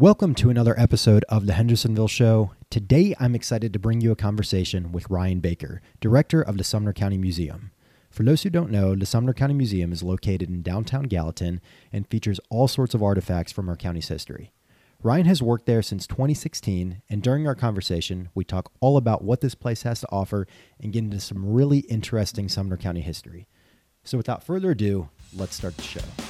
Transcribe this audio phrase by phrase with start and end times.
[0.00, 2.52] Welcome to another episode of the Hendersonville Show.
[2.70, 6.92] Today, I'm excited to bring you a conversation with Ryan Baker, director of the Sumner
[6.92, 7.72] County Museum.
[8.08, 11.60] For those who don't know, the Sumner County Museum is located in downtown Gallatin
[11.92, 14.52] and features all sorts of artifacts from our county's history.
[15.02, 19.40] Ryan has worked there since 2016, and during our conversation, we talk all about what
[19.40, 20.46] this place has to offer
[20.78, 23.48] and get into some really interesting Sumner County history.
[24.04, 26.27] So, without further ado, let's start the show.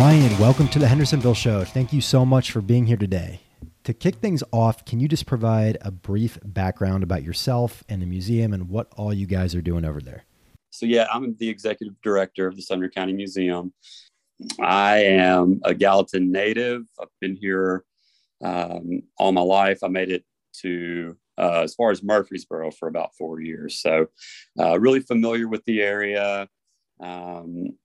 [0.00, 1.62] Ryan, welcome to the Hendersonville Show.
[1.62, 3.40] Thank you so much for being here today.
[3.84, 8.06] To kick things off, can you just provide a brief background about yourself and the
[8.06, 10.24] museum and what all you guys are doing over there?
[10.70, 13.74] So, yeah, I'm the executive director of the Sumner County Museum.
[14.58, 16.84] I am a Gallatin native.
[16.98, 17.84] I've been here
[18.42, 19.80] um, all my life.
[19.84, 20.24] I made it
[20.62, 23.82] to uh, as far as Murfreesboro for about four years.
[23.82, 24.06] So,
[24.58, 26.48] uh, really familiar with the area.
[27.00, 27.76] Um,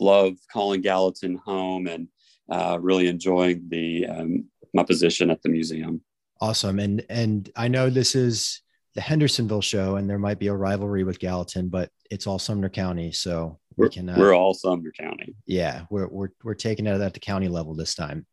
[0.00, 2.08] love calling Gallatin home and
[2.50, 6.00] uh, really enjoying the um, my position at the museum.
[6.40, 8.62] Awesome, and and I know this is
[8.94, 12.68] the Hendersonville show, and there might be a rivalry with Gallatin, but it's all Sumner
[12.68, 14.08] County, so we we're, can.
[14.08, 15.34] Uh, we're all Sumner County.
[15.46, 18.26] Yeah, we're we're we're taking it at the county level this time.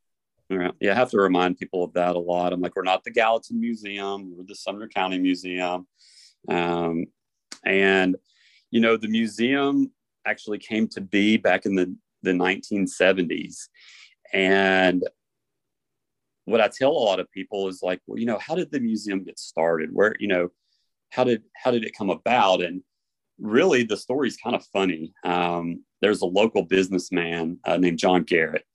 [0.49, 2.53] Yeah, I have to remind people of that a lot.
[2.53, 5.87] I'm like, we're not the Gallatin Museum; we're the Sumner County Museum,
[6.47, 7.05] um,
[7.65, 8.15] and
[8.71, 9.91] you know the museum
[10.25, 13.67] actually came to be back in the, the 1970s.
[14.33, 15.03] And
[16.45, 18.79] what I tell a lot of people is like, well, you know, how did the
[18.79, 19.89] museum get started?
[19.91, 20.49] Where, you know,
[21.11, 22.61] how did how did it come about?
[22.61, 22.83] And
[23.39, 25.13] really, the story is kind of funny.
[25.23, 28.65] Um, there's a local businessman uh, named John Garrett,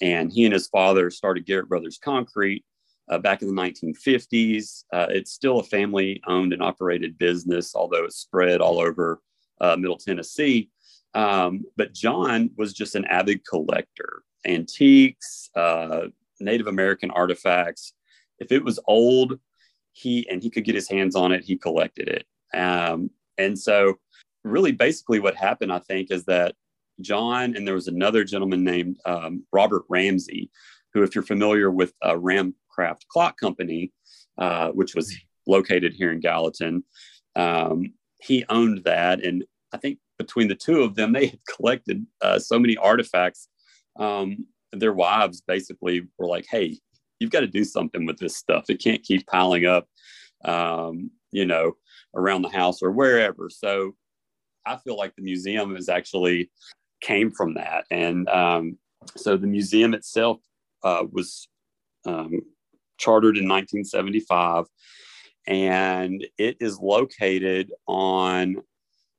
[0.00, 2.64] and he and his father started Garrett Brothers Concrete
[3.10, 4.84] uh, back in the 1950s.
[4.92, 9.20] Uh, it's still a family owned and operated business, although it's spread all over
[9.60, 10.70] uh, Middle Tennessee.
[11.14, 16.06] Um, but John was just an avid collector, antiques, uh,
[16.40, 17.92] Native American artifacts.
[18.38, 19.38] If it was old,
[19.92, 22.24] he and he could get his hands on it, he collected it.
[22.56, 23.98] Um, and so,
[24.44, 26.54] really, basically, what happened, I think, is that
[27.00, 30.50] John and there was another gentleman named um, Robert Ramsey,
[30.92, 33.92] who, if you're familiar with uh, Ramcraft Clock Company,
[34.38, 35.14] uh, which was
[35.46, 36.84] located here in Gallatin,
[37.36, 39.24] um, he owned that.
[39.24, 43.48] And I think between the two of them, they had collected uh, so many artifacts.
[43.98, 46.78] Um, their wives basically were like, "Hey,
[47.18, 48.68] you've got to do something with this stuff.
[48.68, 49.88] It can't keep piling up,
[50.44, 51.72] um, you know,
[52.14, 53.96] around the house or wherever." So,
[54.66, 56.50] I feel like the museum is actually
[57.00, 58.76] came from that, and um,
[59.16, 60.38] so the museum itself
[60.82, 61.48] uh, was
[62.04, 62.42] um,
[62.98, 64.66] chartered in 1975
[65.46, 68.56] and it is located on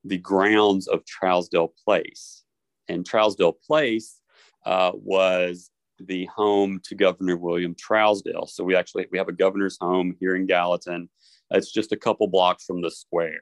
[0.04, 2.44] the grounds of Trousdale Place.
[2.88, 4.20] And Trousdale Place
[4.66, 5.70] uh, was
[6.00, 8.50] the home to Governor William Trousdale.
[8.50, 11.10] So we actually we have a governor's home here in Gallatin.
[11.52, 13.42] It's just a couple blocks from the square,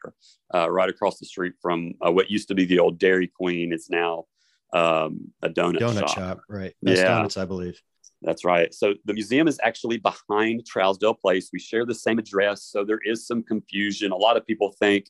[0.53, 3.72] uh, right across the street from uh, what used to be the old Dairy Queen.
[3.72, 4.26] It's now
[4.74, 6.16] um, a donut, donut shop.
[6.16, 6.40] shop.
[6.50, 6.76] Right?
[6.81, 7.09] Best yeah.
[7.09, 7.80] donuts, I believe.
[8.22, 8.74] That's right.
[8.74, 11.52] So the museum is actually behind Trousdale Place.
[11.53, 14.12] We share the same address, so there is some confusion.
[14.12, 15.06] A lot of people think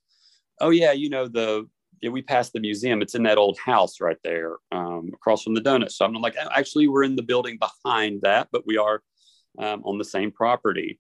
[0.61, 1.67] oh yeah, you know the
[2.01, 3.01] yeah, we passed the museum.
[3.01, 6.35] It's in that old house right there, um, across from the donut So I'm like,
[6.55, 9.01] actually, we're in the building behind that, but we are
[9.57, 10.99] um, on the same property.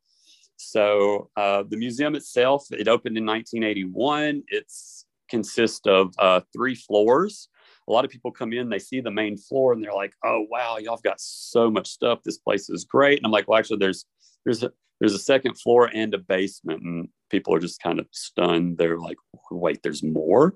[0.57, 4.43] So uh, the museum itself, it opened in 1981.
[4.49, 7.49] It's consists of uh, three floors.
[7.87, 10.45] A lot of people come in, they see the main floor, and they're like, "Oh
[10.49, 12.19] wow, y'all have got so much stuff.
[12.23, 14.05] This place is great." And I'm like, "Well, actually, there's
[14.43, 18.07] there's a, there's a second floor and a basement and people are just kind of
[18.11, 18.77] stunned.
[18.77, 19.17] They're like
[19.51, 20.55] wait there's more?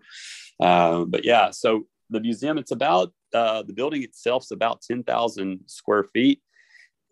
[0.60, 5.62] Uh, but yeah so the museum it's about uh, the building itself is about 10000
[5.66, 6.42] square feet.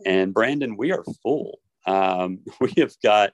[0.05, 1.59] And brandon we are full.
[1.85, 3.31] Um, we have got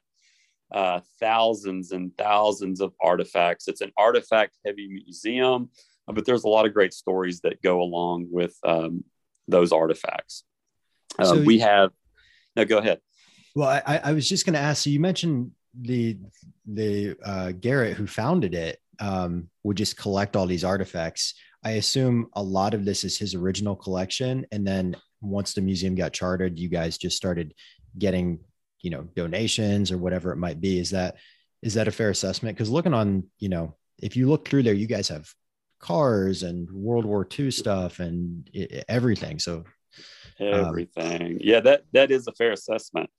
[0.70, 3.68] uh, thousands and thousands of artifacts.
[3.68, 5.70] It's an artifact heavy museum
[6.12, 9.04] but there's a lot of great stories that go along with um,
[9.46, 10.44] those artifacts.
[11.18, 11.90] Uh, so we have
[12.56, 13.00] no go ahead
[13.58, 14.84] well, I, I was just going to ask.
[14.84, 15.50] So you mentioned
[15.80, 16.16] the
[16.64, 21.34] the uh, Garrett who founded it um, would just collect all these artifacts.
[21.64, 25.96] I assume a lot of this is his original collection, and then once the museum
[25.96, 27.52] got chartered, you guys just started
[27.98, 28.38] getting
[28.80, 30.78] you know donations or whatever it might be.
[30.78, 31.16] Is that
[31.60, 32.56] is that a fair assessment?
[32.56, 35.28] Because looking on you know if you look through there, you guys have
[35.80, 38.48] cars and World War II stuff and
[38.88, 39.40] everything.
[39.40, 39.64] So
[40.40, 41.22] Everything.
[41.22, 43.10] Um, yeah, that that is a fair assessment.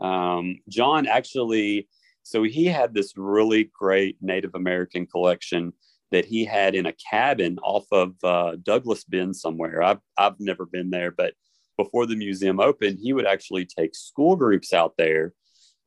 [0.00, 1.88] Um, John actually,
[2.22, 5.72] so he had this really great Native American collection
[6.10, 9.82] that he had in a cabin off of uh, Douglas Bend somewhere.
[9.82, 11.34] I've I've never been there, but
[11.76, 15.32] before the museum opened, he would actually take school groups out there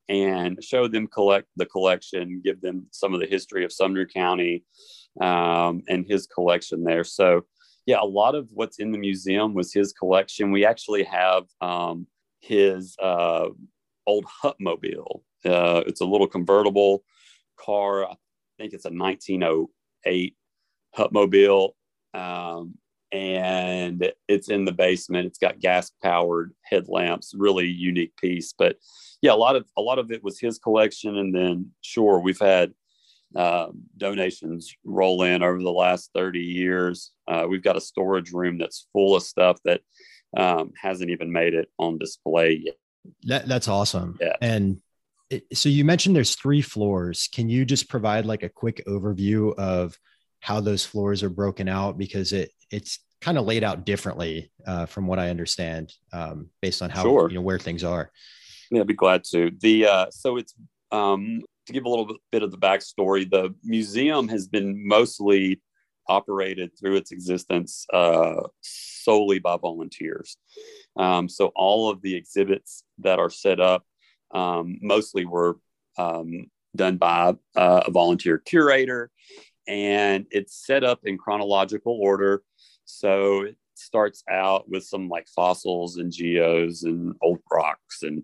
[0.10, 4.64] and show them collect the collection, give them some of the history of Sumner County
[5.22, 7.04] um, and his collection there.
[7.04, 7.44] So,
[7.86, 10.52] yeah, a lot of what's in the museum was his collection.
[10.52, 12.08] We actually have um,
[12.40, 13.50] his uh,
[14.08, 15.22] old Hupmobile.
[15.46, 17.04] Uh, it's a little convertible
[17.58, 18.06] car.
[18.06, 18.16] I
[18.58, 20.36] think it's a 1908
[20.98, 21.72] Hupmobile.
[22.14, 22.76] Um,
[23.12, 25.28] and it's in the basement.
[25.28, 28.54] It's got gas powered headlamps, really unique piece.
[28.58, 28.78] But
[29.22, 32.40] yeah, a lot of a lot of it was his collection, and then sure, we've
[32.40, 32.74] had
[33.36, 33.68] uh,
[33.98, 37.12] donations roll in over the last 30 years.
[37.28, 39.82] Uh, we've got a storage room that's full of stuff that
[40.36, 42.76] um, hasn't even made it on display yet.
[43.24, 44.18] That, that's awesome.
[44.20, 44.36] Yeah.
[44.42, 44.82] And
[45.30, 47.30] it, so you mentioned there's three floors.
[47.34, 49.98] Can you just provide like a quick overview of
[50.40, 51.98] how those floors are broken out?
[51.98, 56.82] Because it it's kind of laid out differently uh, from what I understand, um, based
[56.82, 57.30] on how sure.
[57.30, 58.12] you know where things are.
[58.70, 59.52] Yeah, I'd be glad to.
[59.62, 60.54] The uh, so it's
[60.92, 63.30] um, to give a little bit of the backstory.
[63.30, 65.62] The museum has been mostly
[66.08, 70.38] operated through its existence uh, solely by volunteers.
[70.96, 73.86] Um, so all of the exhibits that are set up
[74.34, 75.58] um, mostly were
[75.98, 79.12] um, done by uh, a volunteer curator,
[79.68, 82.44] and it's set up in chronological order.
[82.86, 88.24] So it starts out with some like fossils and geos and old rocks, and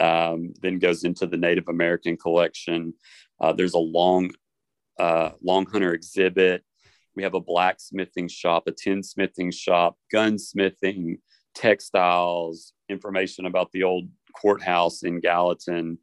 [0.00, 2.94] um, then goes into the Native American collection.
[3.40, 4.30] Uh, there's a long,
[4.98, 6.64] uh, long hunter exhibit.
[7.16, 11.18] We have a blacksmithing shop, a tinsmithing shop, gunsmithing,
[11.54, 14.08] textiles, information about the old
[14.40, 15.98] courthouse in Gallatin,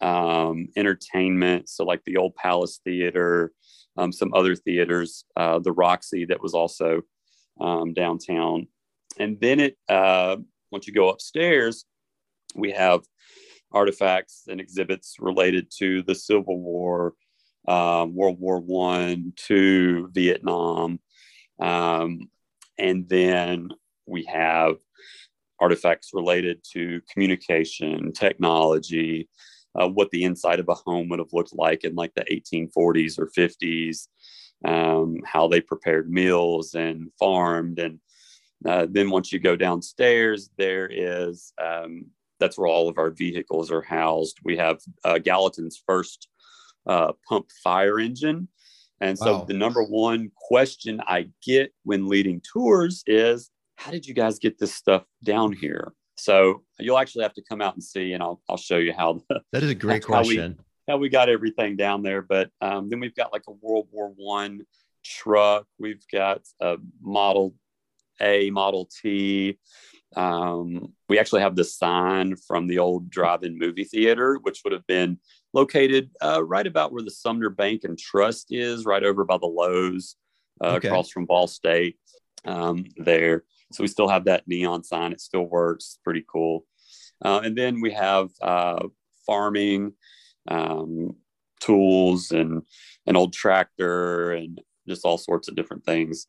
[0.00, 1.68] um, entertainment.
[1.68, 3.52] So, like the old Palace Theater,
[3.96, 7.02] um, some other theaters, uh, the Roxy that was also
[7.60, 8.66] um, downtown.
[9.18, 10.36] And then it, uh,
[10.70, 11.84] once you go upstairs,
[12.54, 13.02] we have
[13.72, 17.14] artifacts and exhibits related to the Civil War,
[17.68, 21.00] um, World War One, to Vietnam,
[21.60, 22.30] um,
[22.78, 23.68] and then
[24.06, 24.76] we have
[25.60, 29.28] artifacts related to communication, technology,
[29.78, 33.18] uh, what the inside of a home would have looked like in like the 1840s
[33.18, 34.08] or 50s,
[34.64, 37.78] um, how they prepared meals and farmed.
[37.78, 38.00] And
[38.66, 42.06] uh, then once you go downstairs, there is um,
[42.40, 44.38] that's where all of our vehicles are housed.
[44.42, 46.28] We have uh, Gallatin's first
[46.90, 48.48] uh, pump fire engine.
[49.00, 49.44] And so wow.
[49.44, 54.58] the number one question I get when leading tours is, how did you guys get
[54.58, 55.92] this stuff down here?
[56.16, 59.22] So you'll actually have to come out and see, and I'll, I'll show you how.
[59.28, 60.58] The, that is a great question.
[60.88, 62.20] How we, how we, got everything down there.
[62.20, 64.66] But um, then we've got like a World War One
[65.04, 65.66] truck.
[65.78, 67.54] We've got a Model
[68.20, 69.58] A, Model T.
[70.16, 74.86] Um, we actually have the sign from the old drive-in movie theater, which would have
[74.86, 75.20] been
[75.52, 79.46] located uh, right about where the Sumner Bank and Trust is, right over by the
[79.46, 80.16] Lowe's,
[80.62, 80.88] uh, okay.
[80.88, 81.96] across from Ball State.
[82.44, 85.12] Um, there, so we still have that neon sign.
[85.12, 85.98] It still works.
[86.04, 86.64] Pretty cool.
[87.24, 88.86] Uh, and then we have uh,
[89.26, 89.92] farming
[90.48, 91.16] um,
[91.60, 92.62] tools and
[93.06, 96.26] an old tractor and just all sorts of different things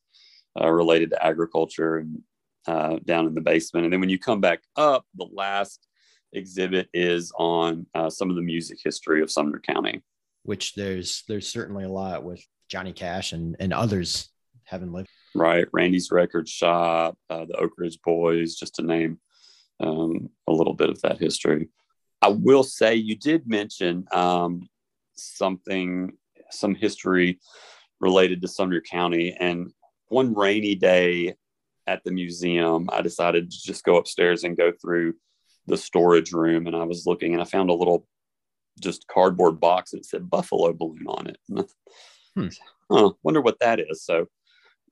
[0.60, 2.20] uh, related to agriculture and
[2.68, 3.86] uh, down in the basement.
[3.86, 5.88] And then when you come back up, the last
[6.34, 10.02] exhibit is on uh, some of the music history of Sumner County.
[10.44, 14.30] Which there's there's certainly a lot with Johnny Cash and and others
[14.64, 15.68] having lived right?
[15.72, 19.20] Randy's Record Shop, uh, the Oak Ridge Boys, just to name
[19.80, 21.70] um, a little bit of that history.
[22.22, 24.68] I will say you did mention um,
[25.16, 26.14] something,
[26.52, 27.40] some history
[28.00, 29.36] related to Sumner County.
[29.40, 29.72] And
[30.08, 31.36] one rainy day
[31.88, 35.16] at the museum, I decided to just go upstairs and go through
[35.68, 36.68] the storage room.
[36.68, 38.08] And I was looking and I found a little
[38.80, 41.38] just cardboard box and it said buffalo balloon on it.
[42.36, 42.48] hmm.
[42.91, 44.03] Huh, wonder what that is.
[44.03, 44.27] So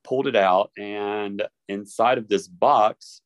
[0.03, 3.21] pulled it out, and inside of this box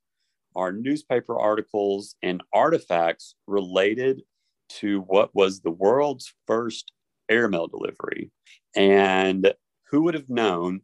[0.56, 4.22] are newspaper articles and artifacts related
[4.70, 6.92] to what was the world's first
[7.30, 8.32] airmail delivery.
[8.76, 9.54] And
[9.90, 10.82] who would have known?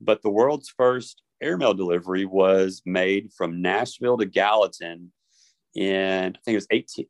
[0.00, 5.12] But the world's first airmail delivery was made from Nashville to Gallatin
[5.74, 7.06] in, I think it was 18,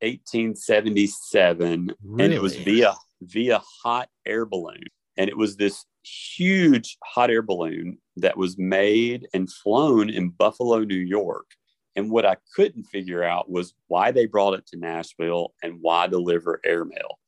[0.00, 1.94] 1877.
[2.02, 2.24] Really?
[2.24, 4.84] And it was via via hot air balloon.
[5.16, 10.80] And it was this huge hot air balloon that was made and flown in Buffalo,
[10.80, 11.46] New York.
[11.94, 16.06] And what I couldn't figure out was why they brought it to Nashville and why
[16.06, 17.18] deliver airmail.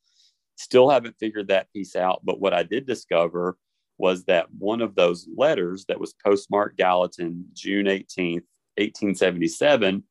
[0.56, 2.22] Still haven't figured that piece out.
[2.24, 3.58] But what I did discover
[3.98, 8.46] was that one of those letters that was postmarked Gallatin, June 18th,
[8.76, 10.02] 1877,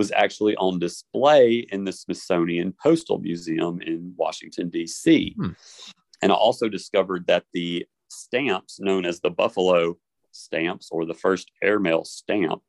[0.00, 5.34] was actually on display in the Smithsonian Postal Museum in Washington, D.C.
[5.36, 5.50] Hmm.
[6.22, 9.98] And I also discovered that the stamps known as the Buffalo
[10.30, 12.62] stamps or the first airmail stamp,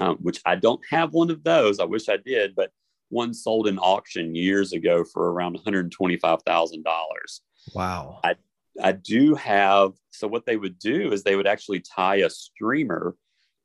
[0.00, 1.78] um, which I don't have one of those.
[1.78, 2.70] I wish I did, but
[3.10, 6.84] one sold in auction years ago for around $125,000.
[7.74, 8.20] Wow.
[8.24, 8.36] I,
[8.82, 13.14] I do have, so what they would do is they would actually tie a streamer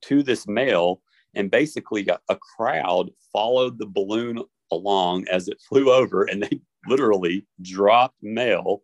[0.07, 1.01] to this mail
[1.35, 7.45] and basically a crowd followed the balloon along as it flew over and they literally
[7.61, 8.81] dropped mail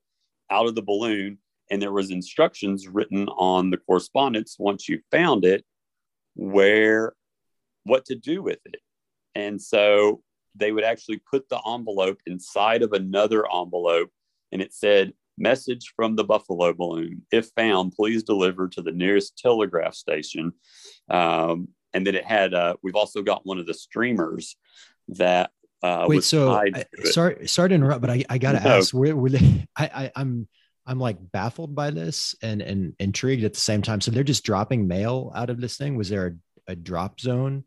[0.50, 1.38] out of the balloon
[1.70, 5.66] and there was instructions written on the correspondence once you found it
[6.36, 7.14] where
[7.84, 8.82] what to do with it.
[9.36, 10.22] And so
[10.56, 14.10] they would actually put the envelope inside of another envelope
[14.52, 17.24] and it said message from the buffalo balloon.
[17.32, 20.54] If found please deliver to the nearest telegraph station.
[21.10, 24.56] Um, and then it had uh, we've also got one of the streamers
[25.10, 25.52] that
[25.84, 28.78] uh, wait so I, sorry sorry to interrupt but i, I gotta no.
[28.78, 30.48] ask were, were they, I, I i'm
[30.86, 34.02] i'm like baffled by this and and intrigued at the same time.
[34.02, 35.98] So they're just dropping mail out of this thing?
[35.98, 37.66] Was there a, a drop zone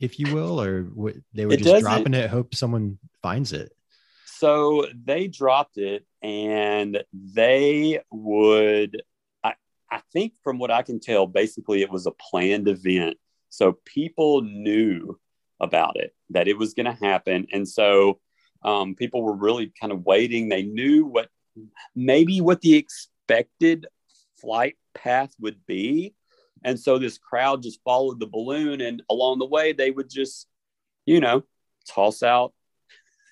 [0.00, 0.60] if you will?
[0.60, 3.72] Or w- they were it just dropping it hope someone finds it.
[4.24, 9.02] So they dropped it and they would
[9.44, 9.54] I,
[9.90, 13.16] I think from what i can tell basically it was a planned event
[13.48, 15.18] so people knew
[15.60, 17.46] about it, that it was going to happen.
[17.52, 18.20] And so
[18.62, 20.48] um, people were really kind of waiting.
[20.48, 21.28] They knew what
[21.94, 23.86] maybe what the expected
[24.40, 26.14] flight path would be.
[26.64, 28.80] And so this crowd just followed the balloon.
[28.80, 30.48] And along the way, they would just,
[31.04, 31.44] you know,
[31.88, 32.52] toss out.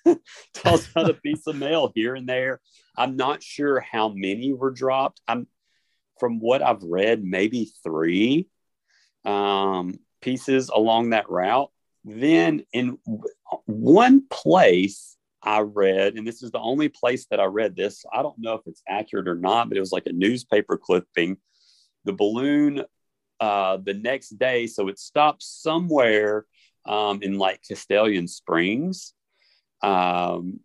[0.53, 2.61] toss out a piece of mail here and there.
[2.95, 5.19] I'm not sure how many were dropped.
[5.27, 5.47] I'm
[6.19, 8.47] from what I've read, maybe three.
[9.25, 11.69] Um, pieces along that route.
[12.03, 12.97] Then in
[13.65, 18.03] one place I read, and this is the only place that I read this.
[18.11, 21.37] I don't know if it's accurate or not, but it was like a newspaper clipping.
[22.03, 22.83] The balloon
[23.39, 26.45] uh, the next day, so it stopped somewhere
[26.85, 29.13] um, in like Castalian Springs,
[29.81, 30.59] um,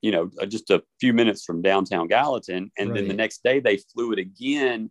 [0.00, 2.70] you know, uh, just a few minutes from downtown Gallatin.
[2.78, 2.96] And right.
[2.96, 4.90] then the next day they flew it again,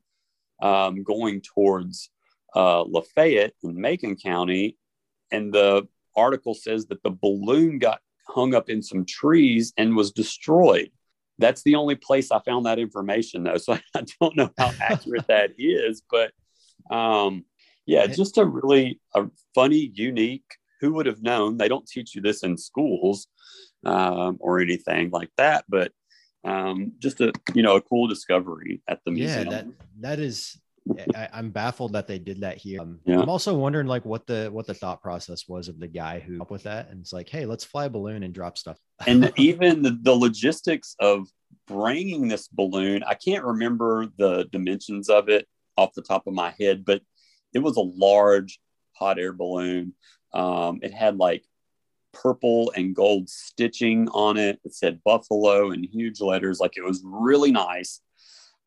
[0.62, 2.10] um, going towards
[2.56, 4.78] uh, Lafayette in Macon County.
[5.32, 10.12] And the article says that the balloon got hung up in some trees and was
[10.12, 10.92] destroyed.
[11.40, 13.58] That's the only place I found that information, though.
[13.58, 16.32] So I don't know how accurate that is, but
[16.90, 17.46] um,
[17.86, 20.44] yeah, just a really a funny, unique.
[20.82, 21.58] Who would have known?
[21.58, 23.28] They don't teach you this in schools
[23.86, 25.92] um, or anything like that, but
[26.44, 29.46] um, just a you know a cool discovery at the museum.
[29.46, 29.68] Yeah, that
[30.00, 30.60] that is
[31.16, 32.82] I, am baffled that they did that here.
[32.82, 33.20] Um, yeah.
[33.20, 36.42] I'm also wondering like what the what the thought process was of the guy who
[36.42, 38.78] up with that, and it's like, hey, let's fly a balloon and drop stuff.
[39.06, 41.28] and even the, the logistics of
[41.68, 46.54] bringing this balloon, I can't remember the dimensions of it off the top of my
[46.60, 47.02] head, but
[47.54, 48.60] it was a large
[48.94, 49.94] hot air balloon.
[50.34, 51.44] Um, it had like
[52.14, 54.60] purple and gold stitching on it.
[54.64, 56.60] It said Buffalo in huge letters.
[56.60, 58.02] Like it was really nice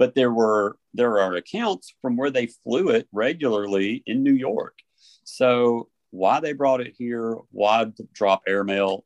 [0.01, 4.79] but there were there are accounts from where they flew it regularly in New York.
[5.25, 9.05] So why they brought it here, why drop airmail,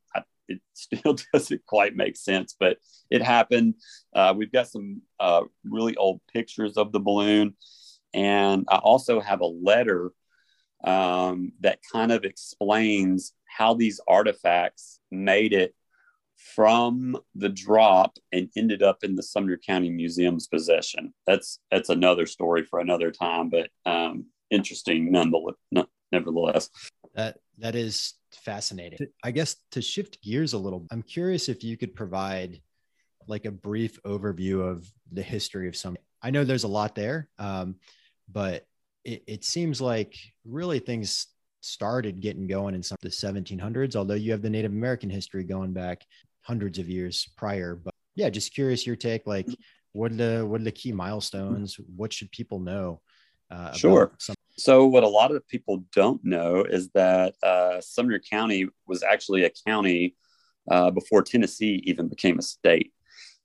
[0.48, 2.78] it still doesn't quite make sense, but
[3.10, 3.74] it happened.
[4.14, 7.56] Uh, we've got some uh, really old pictures of the balloon,
[8.14, 10.12] and I also have a letter
[10.84, 15.74] um, that kind of explains how these artifacts made it
[16.54, 21.14] from the drop and ended up in the Sumner County Museum's possession.
[21.26, 25.54] That's that's another story for another time, but um, interesting nonetheless.
[26.12, 26.70] Nevertheless,
[27.14, 28.98] that that is fascinating.
[29.24, 32.60] I guess to shift gears a little, I'm curious if you could provide
[33.26, 35.96] like a brief overview of the history of some.
[36.22, 37.76] I know there's a lot there, um,
[38.30, 38.66] but
[39.04, 41.26] it, it seems like really things
[41.60, 45.42] started getting going in some of the 1700s although you have the native american history
[45.42, 46.04] going back
[46.44, 47.74] hundreds of years prior.
[47.74, 49.26] But yeah, just curious your take.
[49.26, 49.48] Like,
[49.92, 51.78] what are the what are the key milestones?
[51.96, 53.00] What should people know?
[53.50, 54.12] Uh, sure.
[54.18, 59.02] Some- so, what a lot of people don't know is that uh, Sumner County was
[59.02, 60.14] actually a county
[60.70, 62.92] uh, before Tennessee even became a state.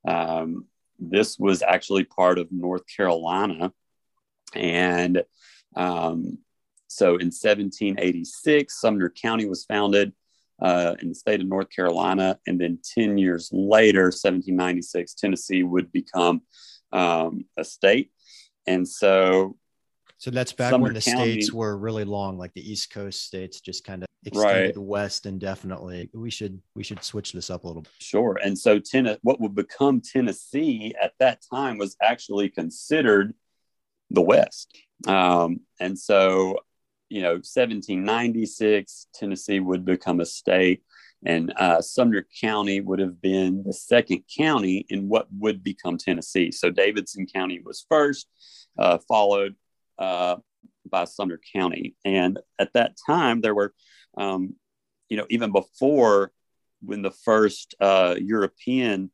[0.08, 0.66] Um,
[1.00, 3.74] this was actually part of North Carolina,
[4.54, 5.24] and
[5.76, 6.38] um,
[6.88, 10.14] so in 1786, Sumner County was founded
[10.62, 12.40] uh, in the state of North Carolina.
[12.48, 16.42] And then 10 years later, 1796, Tennessee would become
[16.92, 18.12] um, a state.
[18.68, 19.58] And so
[20.18, 23.26] so that's back Sumner when the County, states were really long, like the East Coast
[23.26, 24.78] states just kind of extended right.
[24.78, 26.10] west indefinitely.
[26.14, 27.84] We should we should switch this up a little.
[27.84, 27.92] Bit.
[28.00, 28.38] Sure.
[28.44, 33.34] And so ten, what would become Tennessee at that time was actually considered
[34.12, 34.78] the West.
[35.08, 36.60] Um, and so,
[37.10, 40.84] you know, 1796, Tennessee would become a state,
[41.26, 46.52] and uh, Sumner County would have been the second county in what would become Tennessee.
[46.52, 48.28] So Davidson County was first,
[48.78, 49.56] uh, followed
[49.98, 50.38] uh,
[50.90, 51.96] by Sumner County.
[52.06, 53.74] And at that time, there were,
[54.18, 54.56] um,
[55.10, 56.32] you know, even before
[56.82, 59.12] when the first uh, European,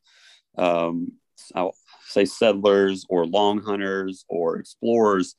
[0.57, 1.13] um,
[1.55, 1.75] I'll
[2.07, 5.35] say settlers or long hunters or explorers,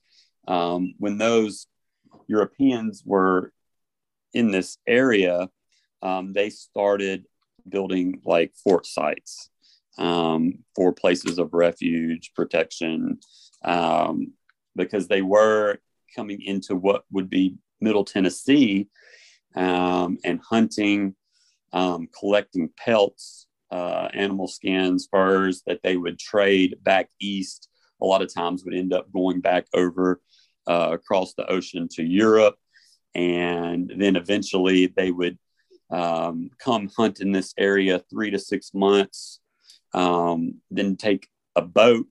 [0.48, 1.66] um, when those
[2.26, 3.52] Europeans were
[4.32, 5.48] in this area,
[6.02, 7.26] um, they started
[7.68, 9.50] building like fort sites
[9.98, 13.18] um, for places of refuge, protection,
[13.64, 14.32] um,
[14.74, 15.78] because they were
[16.14, 18.88] coming into what would be Middle Tennessee
[19.54, 21.14] um, and hunting,
[21.72, 27.68] um, collecting pelts, uh, animal skins, furs that they would trade back east.
[28.00, 30.20] A lot of times would end up going back over
[30.66, 32.56] uh, across the ocean to Europe.
[33.14, 35.38] And then eventually they would
[35.90, 39.40] um, come hunt in this area three to six months,
[39.94, 42.06] um, then take a boat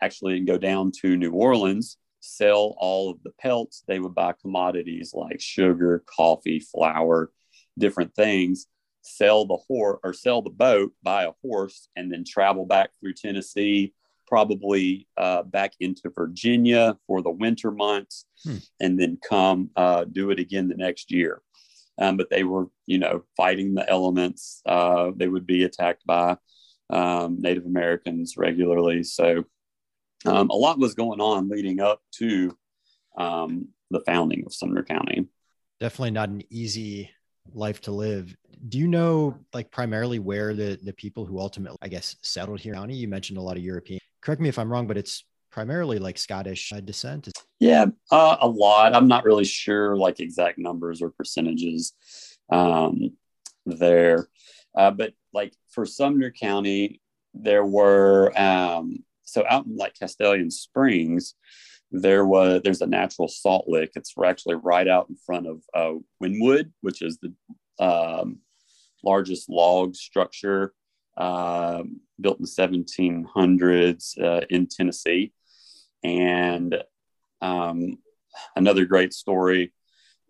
[0.00, 3.82] actually and go down to New Orleans sell all of the pelts.
[3.86, 7.30] They would buy commodities like sugar, coffee, flour,
[7.78, 8.66] different things,
[9.02, 13.14] sell the horse or sell the boat, buy a horse, and then travel back through
[13.14, 13.92] Tennessee,
[14.26, 18.56] probably uh, back into Virginia for the winter months, hmm.
[18.80, 21.42] and then come uh, do it again the next year.
[21.98, 24.62] Um, but they were, you know, fighting the elements.
[24.64, 26.36] Uh, they would be attacked by
[26.90, 29.02] um, Native Americans regularly.
[29.02, 29.44] So
[30.24, 32.56] um, a lot was going on leading up to
[33.18, 35.26] um, the founding of Sumner County.
[35.80, 37.10] Definitely not an easy
[37.52, 38.34] life to live.
[38.68, 42.74] Do you know, like, primarily where the the people who ultimately, I guess, settled here
[42.74, 42.94] county?
[42.94, 44.00] You mentioned a lot of European.
[44.22, 47.28] Correct me if I'm wrong, but it's primarily like Scottish uh, descent.
[47.58, 48.94] Yeah, uh, a lot.
[48.94, 51.92] I'm not really sure, like exact numbers or percentages
[52.50, 53.16] um,
[53.66, 54.28] there,
[54.76, 57.00] uh, but like for Sumner County,
[57.34, 61.34] there were um, so out in like Castalian Springs,
[61.90, 63.90] there was there's a natural salt lick.
[63.96, 68.38] It's actually right out in front of uh, Wynnewood, which is the um,
[69.02, 70.74] largest log structure
[71.16, 71.82] uh,
[72.22, 75.32] built in the 1700s uh, in Tennessee.
[76.02, 76.76] And
[77.40, 77.98] um,
[78.56, 79.72] another great story.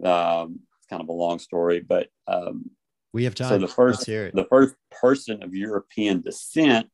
[0.02, 2.70] Um, it's kind of a long story, but um,
[3.12, 3.48] we have time.
[3.50, 6.88] So the first, the first person of European descent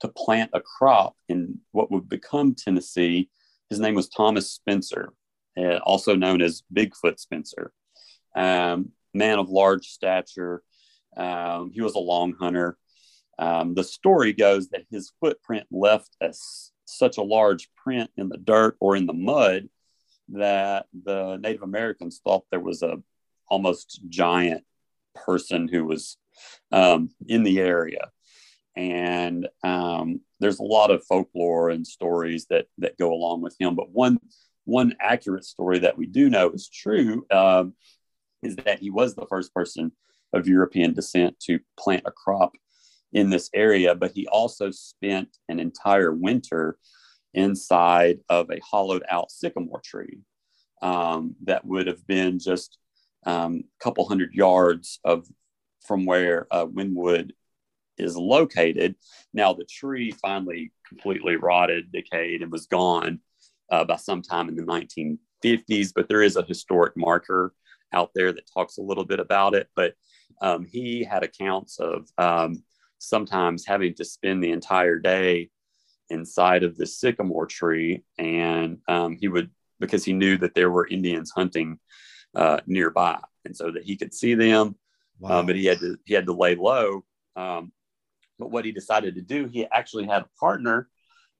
[0.00, 3.30] to plant a crop in what would become Tennessee.
[3.70, 5.12] His name was Thomas Spencer,
[5.56, 7.72] uh, also known as Bigfoot Spencer.
[8.36, 10.62] Um, man of large stature.
[11.16, 12.76] Um, he was a long hunter.
[13.38, 16.32] Um, the story goes that his footprint left a,
[16.84, 19.68] such a large print in the dirt or in the mud
[20.28, 23.02] that the Native Americans thought there was a
[23.48, 24.64] almost giant
[25.14, 26.16] person who was
[26.70, 28.10] um, in the area
[28.76, 33.74] and um, there's a lot of folklore and stories that that go along with him.
[33.74, 34.18] But one
[34.64, 37.74] one accurate story that we do know is true um,
[38.42, 39.92] is that he was the first person
[40.32, 42.54] of European descent to plant a crop
[43.12, 46.78] in this area, but he also spent an entire winter
[47.34, 50.20] inside of a hollowed out sycamore tree
[50.82, 52.78] um, that would have been just
[53.24, 55.26] um, a couple hundred yards of
[55.86, 57.32] from where uh, Wynnewood
[57.98, 58.94] is located.
[59.32, 63.20] Now, the tree finally completely rotted, decayed, and was gone
[63.70, 67.54] uh, by sometime in the 1950s, but there is a historic marker
[67.92, 69.68] out there that talks a little bit about it.
[69.74, 69.94] But
[70.40, 72.62] um, he had accounts of um,
[73.02, 75.50] sometimes having to spend the entire day
[76.10, 80.86] inside of the sycamore tree, and um, he would because he knew that there were
[80.86, 81.78] Indians hunting
[82.34, 84.76] uh, nearby, and so that he could see them.
[85.18, 85.40] Wow.
[85.40, 87.04] Um, but he had to he had to lay low
[87.36, 87.72] um,
[88.38, 90.88] but what he decided to do, he actually had a partner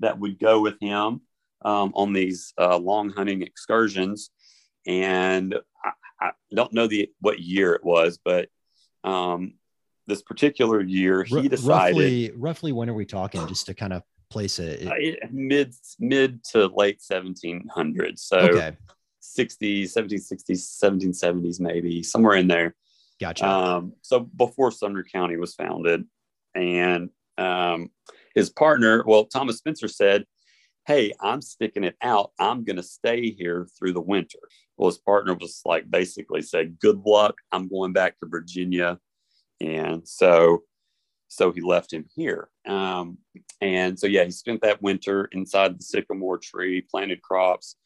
[0.01, 1.20] that would go with him
[1.64, 4.31] um, on these uh, long hunting excursions.
[4.87, 8.48] And I, I, don't know the what year it was, but
[9.05, 9.55] um,
[10.07, 14.03] this particular year, he decided roughly, roughly when are we talking, just to kind of
[14.31, 18.19] place it, it mid mid to late 1700s.
[18.19, 18.77] So okay.
[19.23, 22.75] 60s, 1760s, 1770s, maybe somewhere in there.
[23.21, 23.49] Gotcha.
[23.49, 26.05] Um, so before Sumner County was founded,
[26.55, 27.91] and um,
[28.35, 30.25] his partner, well, Thomas Spencer said,
[30.87, 32.33] Hey, I'm sticking it out.
[32.41, 34.41] I'm going to stay here through the winter.
[34.77, 37.37] Well, his partner was like, basically said, Good luck.
[37.53, 38.99] I'm going back to Virginia.
[39.62, 40.64] And so,
[41.29, 42.48] so he left him here.
[42.66, 43.18] Um,
[43.61, 47.77] and so, yeah, he spent that winter inside the sycamore tree, planted crops,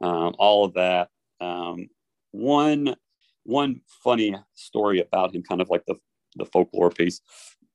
[0.00, 1.08] um, all of that.
[1.40, 1.88] Um,
[2.30, 2.94] one,
[3.42, 5.96] one funny story about him, kind of like the,
[6.36, 7.20] the folklore piece.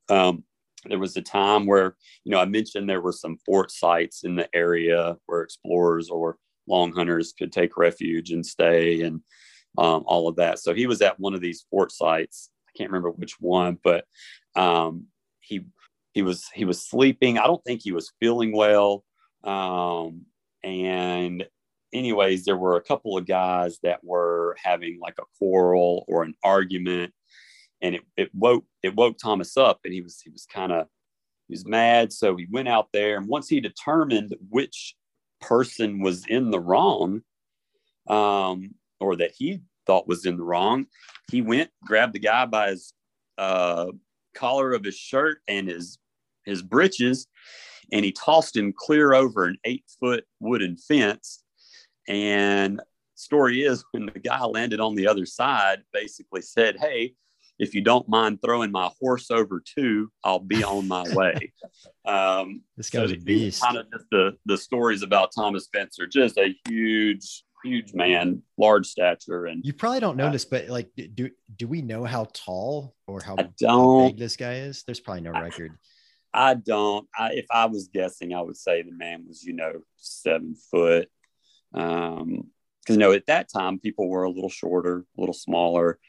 [0.08, 0.44] Um,
[0.86, 4.36] there was a time where you know i mentioned there were some fort sites in
[4.38, 9.22] the area where explorers or long hunters could take refuge and stay and
[9.78, 12.90] um, all of that so he was at one of these fort sites i can't
[12.90, 14.06] remember which one but
[14.56, 15.06] um,
[15.40, 15.62] he
[16.14, 19.04] he was he was sleeping i don't think he was feeling well
[19.44, 20.26] um,
[20.64, 21.46] and
[21.94, 26.34] anyways there were a couple of guys that were having like a quarrel or an
[26.44, 27.14] argument
[27.82, 30.88] and it, it woke it woke Thomas up, and he was he was kind of
[31.48, 32.12] he was mad.
[32.12, 34.96] So he went out there, and once he determined which
[35.42, 37.22] person was in the wrong,
[38.08, 40.86] um, or that he thought was in the wrong,
[41.32, 42.94] he went grabbed the guy by his
[43.38, 43.88] uh,
[44.36, 45.98] collar of his shirt and his
[46.46, 47.28] his breeches,
[47.92, 51.44] and he tossed him clear over an eight foot wooden fence.
[52.08, 52.82] And
[53.16, 57.16] story is when the guy landed on the other side, basically said, "Hey."
[57.60, 61.52] if you don't mind throwing my horse over too, I'll be on my way.
[62.06, 63.62] Um, this guy's so a beast.
[63.62, 68.88] Kind of just the the stories about Thomas Spencer, just a huge, huge man, large
[68.88, 72.96] stature, and you probably don't notice, uh, but like, do do we know how tall
[73.08, 74.84] or how, how big this guy is?
[74.84, 75.78] There's probably no record.
[76.34, 77.08] I, don't.
[77.18, 81.10] I, if I was guessing, I would say the man was, you know, seven foot.
[81.74, 82.52] Um,
[82.90, 86.00] because you know at that time people were a little shorter, a little smaller.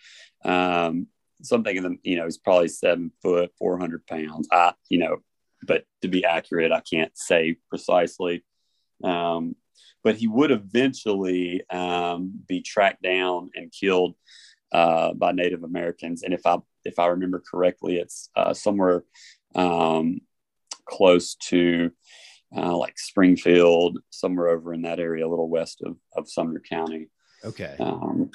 [0.44, 1.08] Um,
[1.42, 4.48] something in the you know he's probably seven foot, four hundred pounds.
[4.50, 5.18] I you know,
[5.66, 8.44] but to be accurate, I can't say precisely.
[9.04, 9.56] Um,
[10.02, 14.14] but he would eventually um, be tracked down and killed
[14.72, 16.22] uh, by Native Americans.
[16.22, 19.04] And if I if I remember correctly, it's uh, somewhere
[19.54, 20.20] um,
[20.86, 21.90] close to
[22.56, 27.08] uh, like Springfield, somewhere over in that area, a little west of, of Sumner County.
[27.44, 27.76] Okay.
[27.78, 28.30] Um,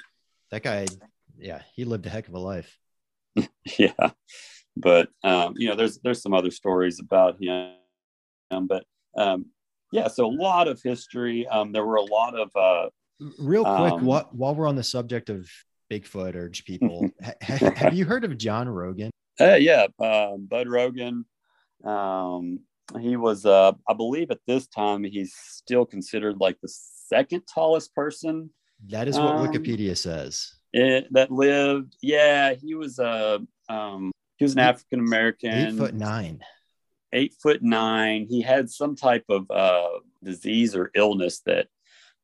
[0.51, 0.85] that guy,
[1.37, 2.77] yeah, he lived a heck of a life.
[3.77, 4.11] yeah,
[4.77, 7.73] but um, you know, there's there's some other stories about him,
[8.67, 8.85] but
[9.17, 9.47] um,
[9.95, 11.47] yeah, so a lot of history.
[11.47, 12.89] Um, there were a lot of uh,
[13.39, 13.93] real quick.
[13.93, 15.49] Um, while, while we're on the subject of
[15.91, 19.11] Bigfoot or people, ha, have you heard of John Rogan?
[19.39, 21.25] Uh, yeah, uh, Bud Rogan.
[21.83, 22.59] Um,
[22.99, 27.93] he was, uh, I believe, at this time he's still considered like the second tallest
[27.95, 28.49] person.
[28.89, 31.95] That is what um, Wikipedia says it, that lived.
[32.01, 36.41] Yeah, he was a um, he was an African American, eight foot nine,
[37.15, 38.27] eight foot nine.
[38.29, 41.67] He had some type of uh, disease or illness that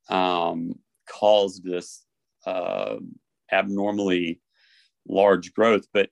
[0.08, 0.78] um,
[1.08, 2.04] caused this
[2.46, 2.96] uh,
[3.50, 4.40] abnormally
[5.08, 5.86] large growth.
[5.92, 6.10] But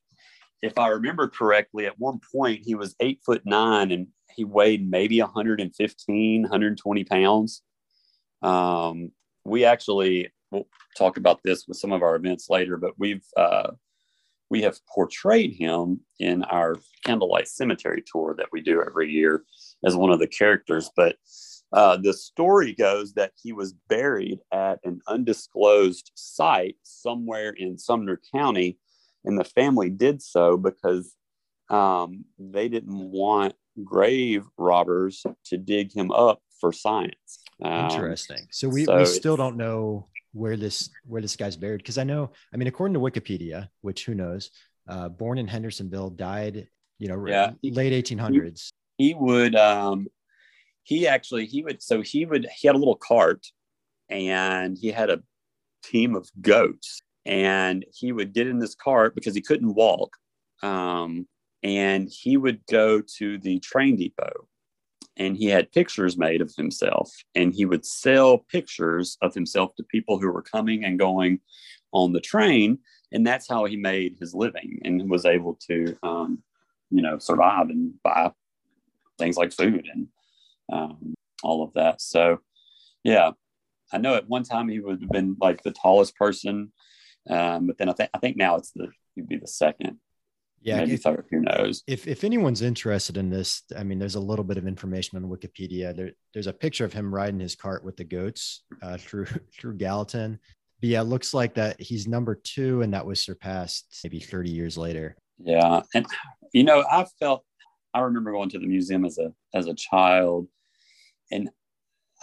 [0.63, 4.89] if I remember correctly, at one point he was eight foot nine and he weighed
[4.89, 7.63] maybe 115, 120 pounds.
[8.43, 9.13] Um,
[9.45, 10.67] we actually we'll
[10.97, 13.71] talk about this with some of our events later, but we've uh,
[14.51, 19.45] we have portrayed him in our candlelight cemetery tour that we do every year
[19.85, 20.91] as one of the characters.
[20.95, 21.17] But
[21.73, 28.21] uh, the story goes that he was buried at an undisclosed site somewhere in Sumner
[28.35, 28.79] County,
[29.25, 31.15] and the family did so because
[31.71, 37.45] um, they didn't want grave robbers to dig him up for science.
[37.63, 38.49] Um, Interesting.
[38.51, 42.05] So we, so we still don't know where this where this guy's buried because I
[42.05, 44.51] know I mean according to Wikipedia, which who knows,
[44.89, 47.53] uh, born in Hendersonville, died you know yeah.
[47.63, 48.73] late 1800s.
[48.97, 50.07] He, he would um,
[50.83, 53.47] he actually he would so he would he had a little cart
[54.09, 55.23] and he had a
[55.85, 60.17] team of goats and he would get in this cart because he couldn't walk
[60.63, 61.27] um,
[61.63, 64.49] and he would go to the train depot
[65.17, 69.85] and he had pictures made of himself and he would sell pictures of himself to
[69.85, 71.41] people who were coming and going
[71.93, 72.79] on the train
[73.13, 76.43] and that's how he made his living and was able to um,
[76.91, 78.31] you know survive and buy
[79.19, 80.09] things like food and
[80.73, 82.01] um, all of that.
[82.01, 82.39] So
[83.05, 83.31] yeah
[83.93, 86.73] i know at one time he would have been like the tallest person
[87.29, 89.99] um, but then I, th- I think now it's the he'd be the second
[90.63, 91.27] Yeah, maybe if, third.
[91.31, 91.83] Who knows?
[91.87, 95.31] If if anyone's interested in this, I mean, there's a little bit of information on
[95.31, 95.97] Wikipedia.
[95.97, 99.27] There, there's a picture of him riding his cart with the goats uh, through
[99.59, 100.39] through Gallatin.
[100.81, 104.51] But yeah, it looks like that he's number two, and that was surpassed maybe 30
[104.51, 105.17] years later.
[105.43, 106.07] Yeah, and
[106.53, 107.45] you know, I felt
[107.95, 110.49] I remember going to the museum as a as a child,
[111.31, 111.51] and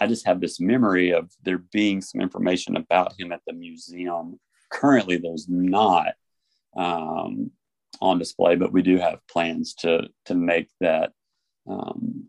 [0.00, 4.38] I just have this memory of there being some information about him at the museum.
[4.70, 6.14] Currently, there's not
[6.76, 7.50] um,
[8.00, 11.12] on display, but we do have plans to to make that
[11.68, 12.28] um,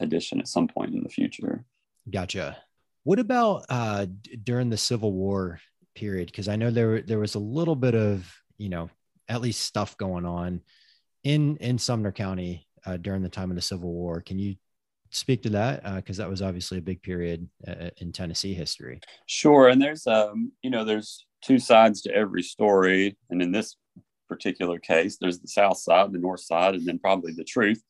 [0.00, 1.64] addition at some point in the future.
[2.10, 2.58] Gotcha.
[3.04, 4.06] What about uh,
[4.42, 5.60] during the Civil War
[5.94, 6.26] period?
[6.26, 8.90] Because I know there there was a little bit of you know
[9.28, 10.60] at least stuff going on
[11.22, 14.20] in in Sumner County uh, during the time of the Civil War.
[14.20, 14.56] Can you
[15.10, 15.84] speak to that?
[15.96, 19.00] Because uh, that was obviously a big period uh, in Tennessee history.
[19.26, 23.76] Sure, and there's um, you know there's two sides to every story, and in this
[24.28, 27.82] particular case, there's the South side, the North side, and then probably the truth.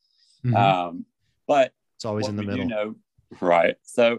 [0.45, 0.57] Mm-hmm.
[0.57, 1.07] Um,
[1.47, 2.95] but it's always in the middle, know,
[3.41, 3.77] right?
[3.83, 4.19] So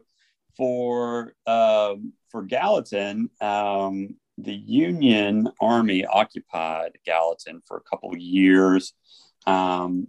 [0.58, 8.94] for um, for Gallatin, um, the Union Army occupied Gallatin for a couple of years.
[9.48, 10.08] Um,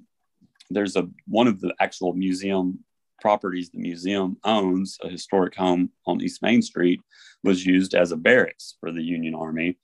[0.71, 2.81] there's a one of the actual museum
[3.21, 7.01] properties the museum owns, a historic home on East Main Street,
[7.43, 9.79] was used as a barracks for the Union Army.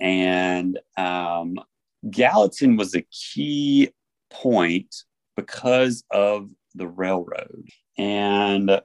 [0.00, 1.56] And um,
[2.08, 3.90] Gallatin was a key
[4.30, 4.94] point
[5.36, 7.68] because of the railroad.
[7.98, 8.80] And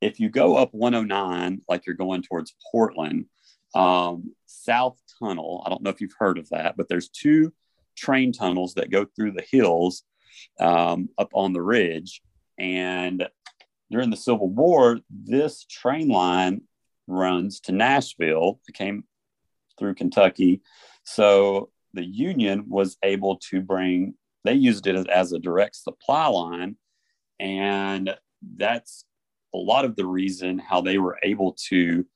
[0.00, 3.26] if you go up 109, like you're going towards Portland,
[3.74, 7.52] um, South Tunnel, I don't know if you've heard of that, but there's two
[7.96, 10.04] train tunnels that go through the hills
[10.58, 12.22] um, up on the ridge.
[12.58, 13.28] And
[13.90, 16.62] during the Civil War, this train line
[17.06, 18.60] runs to Nashville.
[18.68, 19.04] It came
[19.80, 20.60] through Kentucky.
[21.02, 24.14] So the Union was able to bring,
[24.44, 26.76] they used it as, a direct supply line.
[27.40, 28.14] And
[28.56, 29.04] that's
[29.52, 32.06] a lot of the reason how they were able to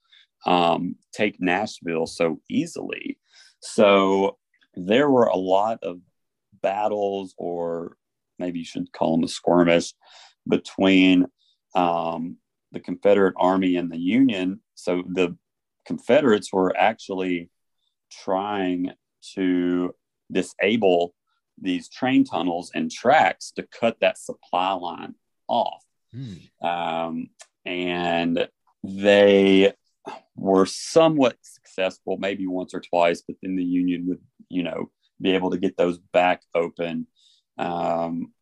[0.46, 3.18] um, take Nashville so easily.
[3.60, 4.38] So
[4.74, 6.00] there were a lot of
[6.62, 7.96] battles, or
[8.38, 9.94] maybe you should call them a skirmish,
[10.46, 11.26] between
[11.74, 12.36] um,
[12.72, 14.60] the Confederate Army and the Union.
[14.74, 15.36] So the
[15.86, 17.50] Confederates were actually
[18.22, 18.92] trying
[19.34, 19.94] to
[20.30, 21.14] disable
[21.60, 25.14] these train tunnels and tracks to cut that supply line
[25.48, 25.82] off.
[26.12, 26.66] Hmm.
[26.66, 27.30] Um,
[27.64, 28.48] and
[28.82, 29.72] they
[30.36, 35.32] were somewhat successful, maybe once or twice, but then the Union would, you know, be
[35.32, 37.06] able to get those back open.
[37.56, 38.32] Um,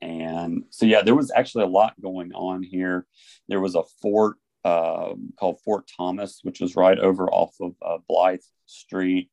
[0.00, 3.06] and so, yeah, there was actually a lot going on here.
[3.48, 7.98] There was a fort uh, called Fort Thomas, which is right over off of uh,
[8.08, 9.30] Blythe Street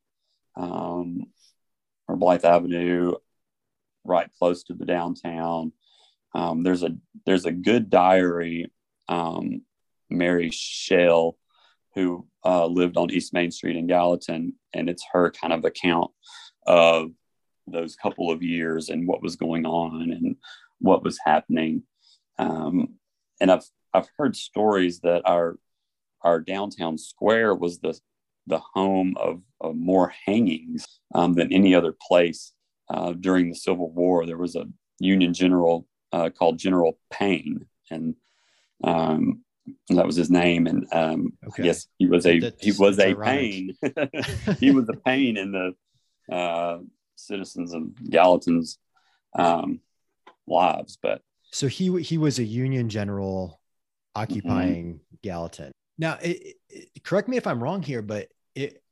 [0.56, 1.24] um,
[2.06, 3.14] or Blythe Avenue,
[4.04, 5.72] right close to the downtown.
[6.34, 8.70] Um, there's a there's a good diary,
[9.08, 9.62] um,
[10.10, 11.36] Mary Shell,
[11.94, 16.10] who uh, lived on East Main Street in Gallatin, and it's her kind of account
[16.66, 17.10] of
[17.66, 20.36] those couple of years and what was going on and
[20.80, 21.82] what was happening.
[22.38, 22.94] Um,
[23.40, 25.58] and I've I've heard stories that our
[26.22, 27.98] our downtown square was the
[28.48, 32.52] the home of, of more hangings um, than any other place
[32.88, 34.26] uh, during the Civil War.
[34.26, 34.64] There was a
[34.98, 38.14] Union general uh, called General Paine, and
[38.82, 39.44] um,
[39.90, 40.66] that was his name.
[40.66, 41.62] And um, okay.
[41.62, 43.76] I guess he was a that's, he was a pain.
[44.58, 46.78] he was a pain in the uh,
[47.16, 48.78] citizens of Gallatin's
[49.38, 49.80] um,
[50.46, 50.98] lives.
[51.00, 51.20] But
[51.52, 53.57] so he he was a Union general
[54.14, 55.16] occupying mm-hmm.
[55.22, 55.72] Gallatin.
[55.98, 58.82] Now, it, it, correct me if I'm wrong here, but it,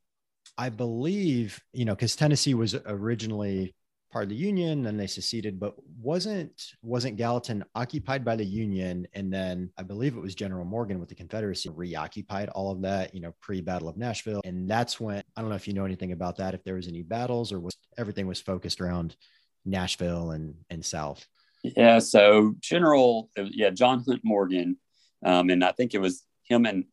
[0.59, 3.74] I believe, you know, because Tennessee was originally
[4.11, 9.07] part of the Union, and they seceded, but wasn't wasn't Gallatin occupied by the Union,
[9.12, 13.14] and then I believe it was General Morgan with the Confederacy reoccupied all of that,
[13.14, 15.85] you know, pre Battle of Nashville, and that's when I don't know if you know
[15.85, 19.16] anything about that, if there was any battles or was everything was focused around
[19.64, 21.26] Nashville and and South.
[21.62, 24.76] Yeah, so General, yeah, John Hunt Morgan,
[25.24, 26.85] um, and I think it was him and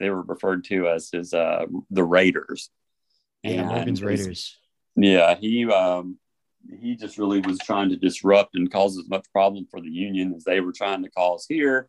[0.00, 2.70] they were referred to as his uh, the Raiders.
[3.42, 4.56] Yeah, Morgan's Raiders.
[4.96, 6.18] Yeah, he um,
[6.80, 10.34] he just really was trying to disrupt and cause as much problem for the Union
[10.34, 11.88] as they were trying to cause here.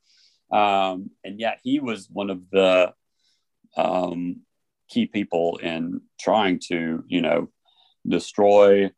[0.52, 2.93] Um, and yet he was one of the
[3.78, 4.41] um,
[4.89, 7.50] key people in trying to, you know,
[8.08, 8.91] destroy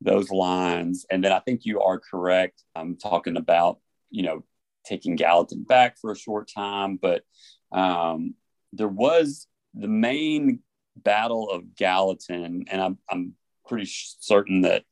[0.00, 1.04] those lines.
[1.10, 2.62] And then I think you are correct.
[2.74, 3.78] I'm talking about,
[4.10, 4.44] you know,
[4.84, 7.22] taking Gallatin back for a short time, but
[7.72, 8.34] um,
[8.72, 10.60] there was the main
[10.96, 13.34] battle of Gallatin, and I'm, I'm
[13.66, 14.84] pretty certain that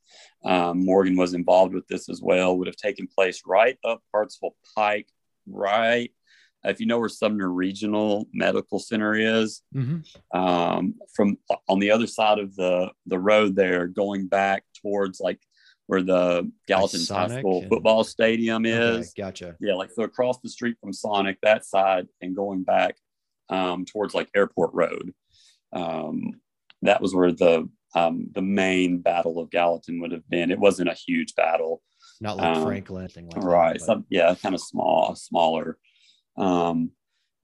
[0.44, 4.56] um, Morgan was involved with this as well, would have taken place right up Hartsville
[4.74, 5.08] Pike,
[5.46, 6.10] right
[6.64, 10.38] if you know where Sumner Regional Medical Center is, mm-hmm.
[10.38, 15.40] um, from on the other side of the the road there, going back towards like
[15.88, 17.68] where the Gallatin like High School and...
[17.70, 19.08] football stadium is.
[19.08, 19.56] Okay, gotcha.
[19.58, 22.96] Yeah, like so across the street from Sonic, that side, and going back
[23.48, 25.12] um, towards like Airport Road.
[25.72, 26.40] Um,
[26.82, 30.50] that was where the um, the main battle of Gallatin would have been.
[30.50, 31.82] It wasn't a huge battle,
[32.20, 33.78] not like um, Franklin, thing like right?
[33.78, 35.78] That, Some, yeah, kind of small, smaller
[36.36, 36.90] um,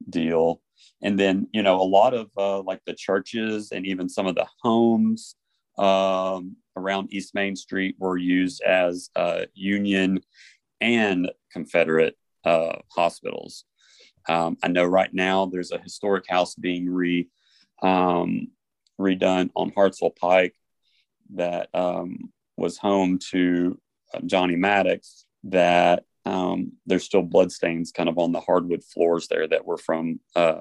[0.09, 0.61] deal.
[1.03, 4.35] And then you know a lot of uh, like the churches and even some of
[4.35, 5.35] the homes
[5.79, 10.21] um, around East Main Street were used as uh, Union
[10.81, 13.65] and Confederate uh, hospitals.
[14.29, 17.29] Um, I know right now there's a historic house being re
[17.83, 18.49] um,
[19.01, 20.55] redone on Hartsville Pike
[21.35, 23.79] that um, was home to
[24.13, 25.27] uh, Johnny Maddox.
[25.45, 30.21] That um, there's still bloodstains kind of on the hardwood floors there that were from
[30.35, 30.61] uh,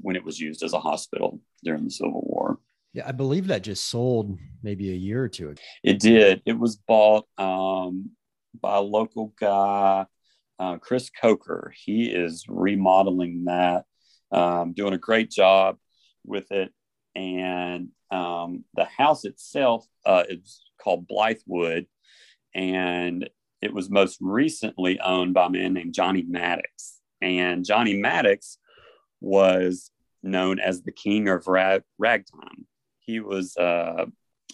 [0.00, 2.58] when it was used as a hospital during the Civil War.
[2.96, 5.60] Yeah, I believe that just sold maybe a year or two ago.
[5.84, 6.40] It did.
[6.46, 8.12] It was bought um,
[8.58, 10.06] by a local guy
[10.58, 11.74] uh, Chris Coker.
[11.76, 13.84] He is remodeling that,
[14.32, 15.76] um, doing a great job
[16.24, 16.72] with it.
[17.14, 21.88] And um, the house itself uh, is called Blythewood,
[22.54, 23.28] and
[23.60, 26.98] it was most recently owned by a man named Johnny Maddox.
[27.20, 28.56] And Johnny Maddox
[29.20, 29.90] was
[30.22, 32.66] known as the king of rag- ragtime.
[33.06, 34.06] He was uh,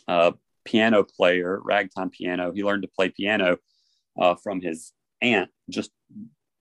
[0.09, 0.35] a
[0.65, 2.53] piano player, ragtime piano.
[2.53, 3.57] He learned to play piano
[4.21, 5.91] uh, from his aunt just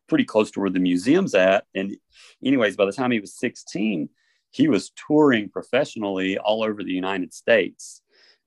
[0.08, 1.66] pretty close to where the museum's at.
[1.76, 1.96] And,
[2.44, 4.10] anyways, by the time he was 16,
[4.52, 8.02] he was touring professionally all over the United States.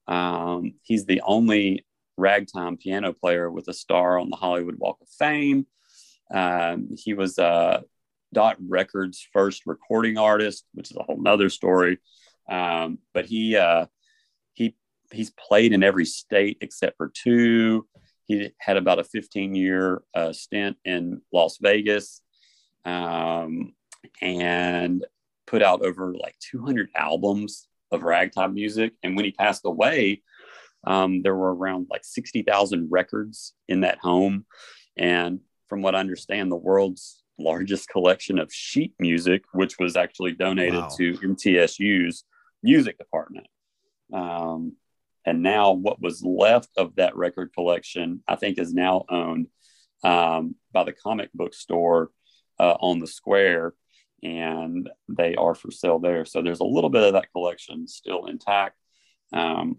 [0.06, 5.08] Um, he's the only ragtime piano player with a star on the Hollywood Walk of
[5.08, 5.66] Fame.
[6.32, 7.80] Um, he was uh,
[8.32, 11.98] Dot Records' first recording artist, which is a whole nother story.
[12.48, 13.86] Um, but he uh,
[14.52, 14.76] he
[15.12, 17.86] he's played in every state except for two.
[18.26, 22.22] He had about a 15 year uh, stint in Las Vegas
[22.84, 23.74] um,
[24.20, 25.04] and
[25.46, 28.92] put out over like 200 albums of ragtime music.
[29.02, 30.22] And when he passed away,
[30.86, 34.46] um, there were around like 60,000 records in that home.
[34.96, 40.32] And from what I understand, the world's largest collection of sheet music, which was actually
[40.32, 40.88] donated wow.
[40.96, 42.24] to MTSU's
[42.64, 43.46] music department.
[44.12, 44.72] Um,
[45.26, 49.46] and now, what was left of that record collection, I think, is now owned
[50.02, 52.10] um, by the comic book store
[52.58, 53.74] uh, on the square,
[54.22, 56.24] and they are for sale there.
[56.24, 58.76] So there's a little bit of that collection still intact.
[59.32, 59.78] Um,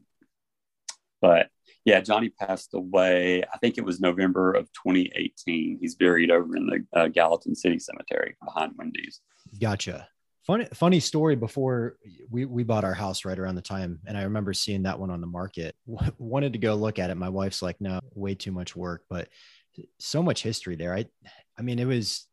[1.21, 1.49] but
[1.85, 3.43] yeah, Johnny passed away.
[3.43, 5.77] I think it was November of 2018.
[5.79, 9.21] He's buried over in the uh, Gallatin City Cemetery behind Wendy's.
[9.59, 10.07] Gotcha
[10.45, 11.97] funny funny story before
[12.29, 15.09] we, we bought our house right around the time and i remember seeing that one
[15.09, 15.75] on the market.
[16.17, 17.15] Wanted to go look at it.
[17.15, 19.27] My wife's like no way too much work but
[19.99, 20.95] so much history there.
[20.95, 21.05] I
[21.57, 22.27] i mean it was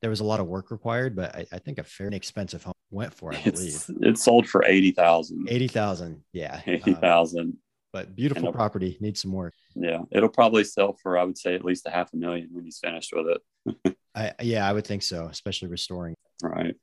[0.00, 2.74] there was a lot of work required but i, I think a fairly expensive home
[2.90, 3.74] went for i believe.
[3.74, 6.60] it's, it sold for 80000 80000 yeah.
[6.66, 7.56] 80000 um,
[7.92, 9.54] but beautiful property needs some work.
[9.76, 12.64] Yeah it'll probably sell for i would say at least a half a million when
[12.64, 13.38] he's finished with
[13.76, 13.96] it.
[14.14, 16.14] I, yeah i would think so especially restoring.
[16.42, 16.76] Right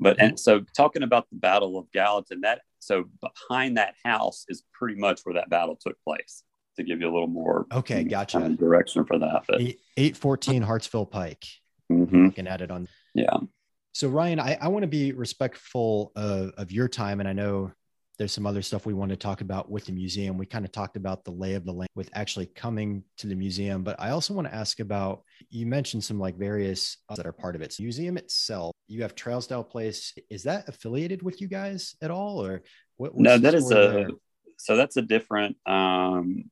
[0.00, 4.62] but and so talking about the Battle of Gallatin, that so behind that house is
[4.72, 6.42] pretty much where that battle took place.
[6.76, 9.44] To give you a little more okay, gotcha kind of direction for that.
[9.48, 9.62] But
[9.96, 11.46] eight fourteen Hartsville Pike.
[11.90, 12.26] Mm-hmm.
[12.26, 13.38] Looking at it on yeah.
[13.92, 17.72] So Ryan, I, I want to be respectful of, of your time, and I know
[18.18, 20.38] there's some other stuff we want to talk about with the museum.
[20.38, 23.34] We kind of talked about the lay of the land with actually coming to the
[23.34, 27.32] museum, but I also want to ask about you mentioned some like various that are
[27.32, 27.72] part of it.
[27.72, 30.14] So museum itself, you have Trousdale Place.
[30.30, 32.62] Is that affiliated with you guys at all, or
[32.96, 33.16] what?
[33.16, 34.08] No, that is a there?
[34.56, 36.50] so that's a different um,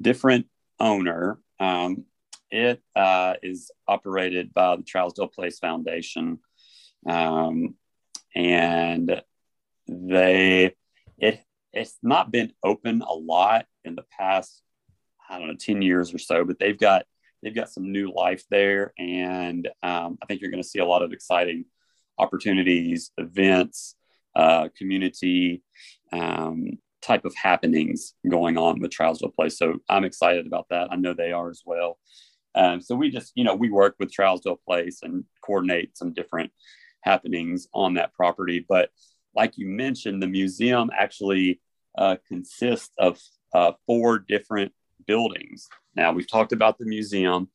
[0.00, 0.46] different
[0.80, 1.38] owner.
[1.60, 2.04] Um,
[2.50, 6.38] it uh, is operated by the Trousdale Place Foundation,
[7.06, 7.74] um,
[8.34, 9.22] and
[9.86, 10.74] they
[11.18, 11.40] it
[11.72, 14.62] it's not been open a lot in the past
[15.28, 17.04] i don't know 10 years or so but they've got
[17.42, 20.86] they've got some new life there and um, i think you're going to see a
[20.86, 21.64] lot of exciting
[22.18, 23.96] opportunities events
[24.36, 25.62] uh, community
[26.12, 29.58] um, type of happenings going on with Trousdale Place.
[29.58, 30.88] So I'm excited about that.
[30.90, 31.98] I know they are as well.
[32.54, 36.50] Um, so we just, you know, we work with Trousdale Place and coordinate some different
[37.02, 38.64] happenings on that property.
[38.66, 38.90] But
[39.34, 41.60] like you mentioned, the museum actually
[41.96, 43.20] uh, consists of
[43.54, 44.72] uh, four different
[45.06, 45.68] buildings.
[45.94, 47.48] Now, we've talked about the museum,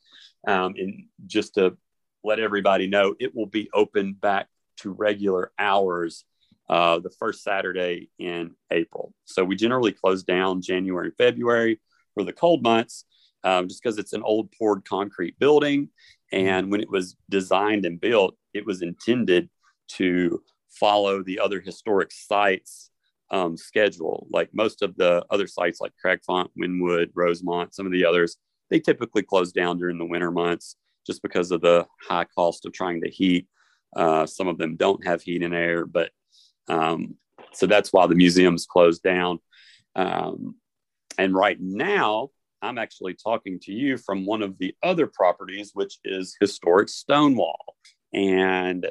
[0.47, 1.77] um, and just to
[2.23, 6.25] let everybody know, it will be open back to regular hours
[6.69, 9.13] uh, the first Saturday in April.
[9.25, 11.81] So we generally close down January and February
[12.13, 13.05] for the cold months,
[13.43, 15.89] um, just because it's an old poured concrete building.
[16.31, 19.49] And when it was designed and built, it was intended
[19.93, 22.91] to follow the other historic sites
[23.31, 24.27] um, schedule.
[24.31, 28.37] Like most of the other sites, like Cragfont, Wynnewood, Rosemont, some of the others,
[28.69, 32.73] they typically close down during the winter months just because of the high cost of
[32.73, 33.47] trying to heat.
[33.95, 36.11] Uh, some of them don't have heat and air, but
[36.67, 37.15] um,
[37.53, 39.39] so that's why the museum's closed down.
[39.95, 40.55] Um,
[41.17, 42.29] and right now,
[42.61, 47.75] I'm actually talking to you from one of the other properties, which is Historic Stonewall.
[48.13, 48.89] And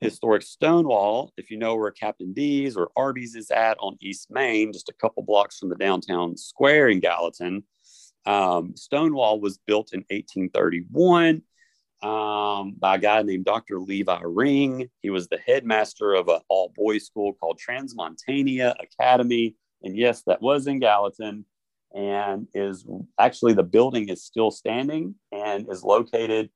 [0.00, 4.72] Historic Stonewall, if you know where Captain D's or Arby's is at on East Main,
[4.72, 7.64] just a couple blocks from the downtown square in Gallatin,
[8.26, 11.42] um, Stonewall was built in 1831
[12.02, 13.78] um, by a guy named Dr.
[13.78, 14.88] Levi Ring.
[15.02, 19.56] He was the headmaster of an all boys school called Transmontania Academy.
[19.82, 21.44] And yes, that was in Gallatin
[21.94, 22.86] and is
[23.18, 26.50] actually the building is still standing and is located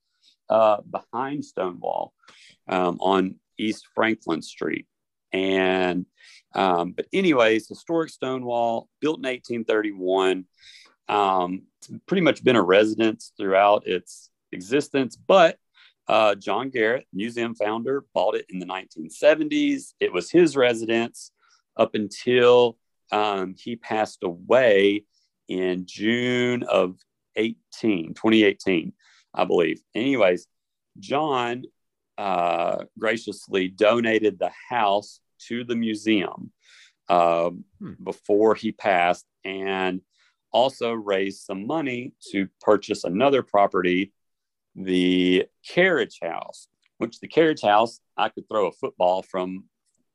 [0.48, 2.12] uh, behind Stonewall
[2.68, 4.86] um, on East Franklin Street.
[5.32, 6.06] And
[6.54, 10.44] um, but anyways, historic Stonewall built in 1831.
[11.08, 15.58] Um, it's pretty much been a residence throughout its existence, but
[16.06, 19.94] uh, John Garrett, museum founder, bought it in the 1970s.
[20.00, 21.32] It was his residence
[21.76, 22.76] up until
[23.10, 25.04] um, he passed away
[25.48, 26.96] in June of
[27.36, 28.92] 18, 2018,
[29.34, 29.80] I believe.
[29.94, 30.46] Anyways,
[30.98, 31.64] John
[32.16, 36.52] uh, graciously donated the house to the museum
[37.08, 37.92] um, hmm.
[38.02, 40.00] before he passed and
[40.52, 44.12] also raised some money to purchase another property,
[44.76, 46.68] the carriage house,
[46.98, 49.64] which the carriage house, I could throw a football from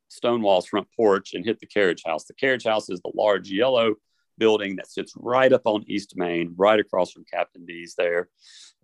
[0.08, 2.26] Stonewall's front porch and hit the carriage house.
[2.26, 3.96] The carriage house is the large yellow
[4.40, 8.30] building that sits right up on East Main, right across from Captain D's there,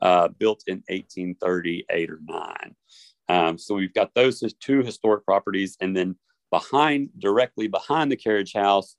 [0.02, 2.76] uh, built in 1838 or 9.
[3.28, 5.78] Um, so we've got those two historic properties.
[5.82, 6.16] And then
[6.52, 8.96] behind, directly behind the carriage house,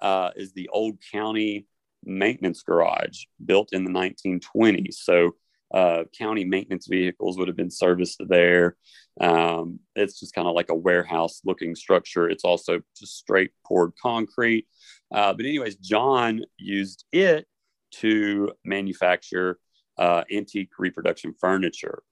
[0.00, 1.66] uh, is the old county
[2.04, 4.94] maintenance garage built in the 1920s.
[4.94, 5.34] So
[5.72, 8.76] uh, county maintenance vehicles would have been serviced there.
[9.20, 12.28] Um, it's just kind of like a warehouse looking structure.
[12.28, 14.66] It's also just straight poured concrete.
[15.12, 17.46] Uh, but, anyways, John used it
[17.90, 19.58] to manufacture
[19.98, 22.02] uh, antique reproduction furniture.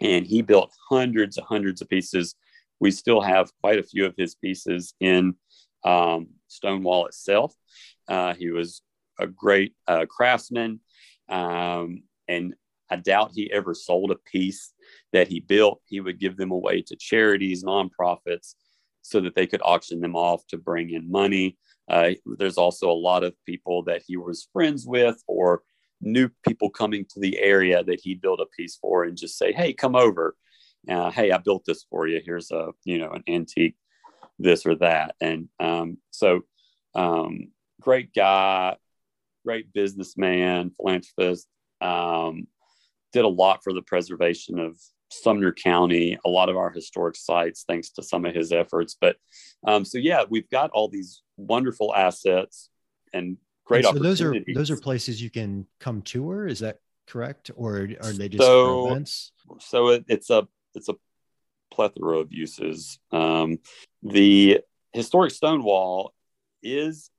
[0.00, 2.34] And he built hundreds and hundreds of pieces.
[2.80, 5.34] We still have quite a few of his pieces in
[5.84, 7.54] um, Stonewall itself.
[8.06, 8.82] Uh, he was
[9.18, 10.80] a great uh, craftsman.
[11.28, 12.54] Um, and
[12.90, 14.72] I doubt he ever sold a piece
[15.12, 15.80] that he built.
[15.86, 18.54] He would give them away to charities, nonprofits,
[19.02, 21.56] so that they could auction them off to bring in money.
[21.88, 25.62] Uh, there's also a lot of people that he was friends with or
[26.00, 29.52] new people coming to the area that he built a piece for and just say,
[29.52, 30.36] "Hey, come over.
[30.88, 32.20] Uh, hey, I built this for you.
[32.24, 33.76] Here's a you know an antique,
[34.38, 36.42] this or that." And um, so,
[36.94, 37.48] um,
[37.80, 38.76] great guy,
[39.44, 41.46] great businessman, philanthropist.
[41.80, 42.48] Um,
[43.12, 44.76] did a lot for the preservation of
[45.10, 48.96] Sumner County, a lot of our historic sites, thanks to some of his efforts.
[49.00, 49.16] But
[49.66, 52.70] um, so yeah, we've got all these wonderful assets
[53.12, 56.46] and great and so those are those are places you can come tour.
[56.46, 59.32] Is that correct, or are they just so, events?
[59.60, 60.96] So it, it's a it's a
[61.70, 62.98] plethora of uses.
[63.12, 63.58] Um,
[64.02, 64.60] the
[64.92, 66.14] historic Stonewall
[66.62, 67.10] is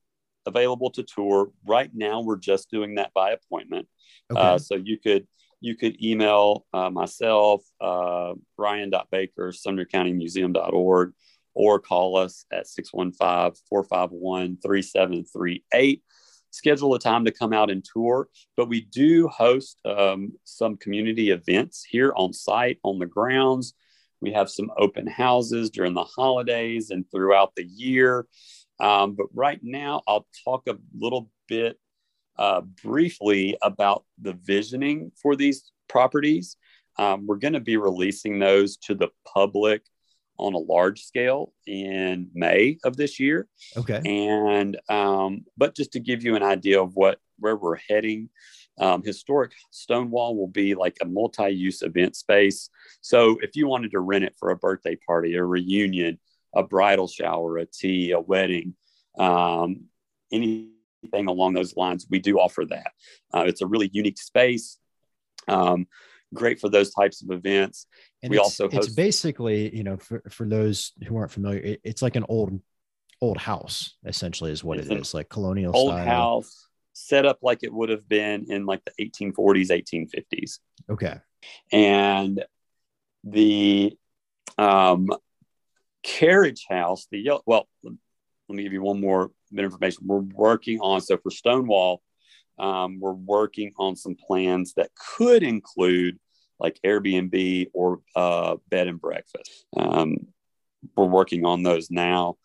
[0.46, 2.20] available to tour right now.
[2.20, 3.88] We're just doing that by appointment.
[4.30, 4.40] Okay.
[4.40, 5.26] Uh, so you could
[5.60, 11.12] you could email uh, myself, uh, Ryan.Baker, SumnerCountyMuseum.org,
[11.54, 16.02] or call us at 615 451 3738.
[16.50, 18.28] Schedule a time to come out and tour.
[18.56, 23.74] But we do host um, some community events here on site, on the grounds.
[24.20, 28.26] We have some open houses during the holidays and throughout the year.
[28.80, 31.78] Um, but right now, I'll talk a little bit
[32.38, 36.56] uh, briefly about the visioning for these properties.
[36.98, 39.82] Um, we're going to be releasing those to the public
[40.38, 43.48] on a large scale in May of this year.
[43.76, 44.00] Okay.
[44.04, 48.30] And um, but just to give you an idea of what where we're heading,
[48.80, 52.70] um, historic Stonewall will be like a multi-use event space.
[53.00, 56.18] So if you wanted to rent it for a birthday party, a reunion,
[56.54, 58.74] a bridal shower, a tea, a wedding,
[59.18, 59.84] um,
[61.02, 62.92] anything along those lines, we do offer that.
[63.34, 64.78] Uh, it's a really unique space.
[65.46, 65.86] Um,
[66.34, 67.86] great for those types of events.
[68.22, 71.60] And we it's, also host- it's basically, you know, for, for those who aren't familiar,
[71.60, 72.60] it, it's like an old
[73.20, 76.04] old house essentially is what it's it is, like colonial old style.
[76.04, 80.58] house set up like it would have been in like the 1840s, 1850s.
[80.90, 81.16] Okay.
[81.72, 82.44] And
[83.22, 83.96] the
[84.56, 85.08] um,
[86.02, 87.68] carriage house, the yellow, well,
[88.48, 90.06] let me give you one more bit of information.
[90.06, 92.02] We're working on, so for Stonewall,
[92.58, 96.18] um, we're working on some plans that could include
[96.58, 99.66] like Airbnb or uh, bed and breakfast.
[99.76, 100.16] Um,
[100.96, 102.36] we're working on those now.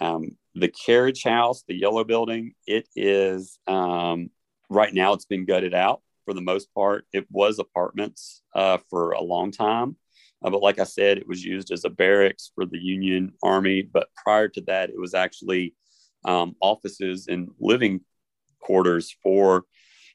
[0.00, 4.30] Um, the carriage house, the yellow building, it is um,
[4.68, 5.12] right now.
[5.14, 7.06] It's been gutted out for the most part.
[7.12, 9.96] It was apartments uh, for a long time,
[10.42, 13.82] uh, but like I said, it was used as a barracks for the Union Army.
[13.82, 15.74] But prior to that, it was actually
[16.24, 18.00] um, offices and living
[18.60, 19.64] quarters for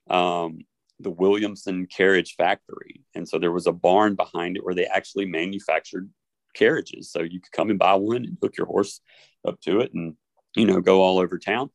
[0.10, 0.60] um,
[1.00, 3.02] the Williamson Carriage Factory.
[3.16, 6.10] And so there was a barn behind it where they actually manufactured
[6.56, 7.12] carriages.
[7.12, 9.02] So you could come and buy one and hook your horse
[9.48, 10.16] up to it and,
[10.56, 11.70] you know, go all over town.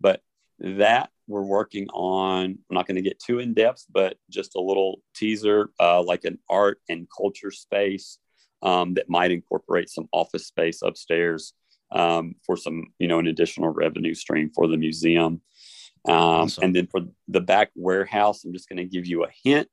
[0.00, 0.20] But
[0.58, 4.60] that we're working on, I'm not going to get too in depth, but just a
[4.60, 8.18] little teaser, uh, like an art and culture space
[8.62, 11.52] um, that might incorporate some office space upstairs
[11.92, 15.40] um, for some, you know, an additional revenue stream for the museum.
[16.06, 16.64] Um, awesome.
[16.64, 19.70] And then for the back warehouse, I'm just going to give you a hint,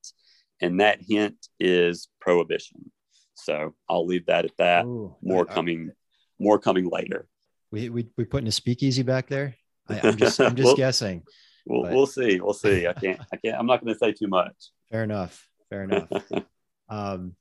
[0.62, 2.92] and that hint is prohibition.
[3.36, 4.86] So I'll leave that at that.
[4.86, 5.94] Ooh, more I, coming, I,
[6.40, 7.28] more coming later.
[7.72, 9.56] We we we putting a speakeasy back there.
[9.90, 11.24] I, am just I'm just guessing.
[11.66, 12.40] We'll, we'll see.
[12.40, 12.88] We'll see.
[12.88, 13.20] I can't.
[13.32, 13.58] I can't.
[13.58, 14.54] I'm not going to say too much.
[14.92, 15.48] Fair enough.
[15.70, 16.10] Fair enough.
[16.90, 17.36] um,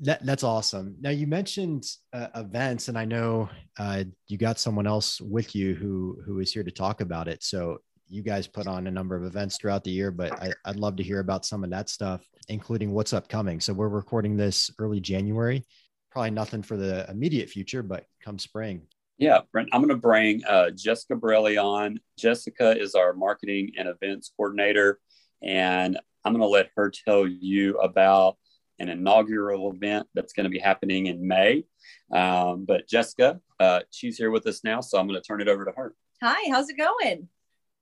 [0.00, 0.96] that, that's awesome.
[1.00, 5.74] Now you mentioned uh, events, and I know uh, you got someone else with you
[5.74, 7.42] who who is here to talk about it.
[7.42, 7.78] So
[8.08, 10.96] you guys put on a number of events throughout the year, but I, would love
[10.96, 13.60] to hear about some of that stuff, including what's upcoming.
[13.60, 15.64] So we're recording this early January.
[16.10, 18.82] Probably nothing for the immediate future, but come spring.
[19.20, 22.00] Yeah, Brent, I'm going to bring uh, Jessica Borelli on.
[22.18, 24.98] Jessica is our marketing and events coordinator,
[25.42, 28.38] and I'm going to let her tell you about
[28.78, 31.64] an inaugural event that's going to be happening in May.
[32.10, 35.48] Um, but Jessica, uh, she's here with us now, so I'm going to turn it
[35.48, 35.94] over to her.
[36.22, 37.28] Hi, how's it going?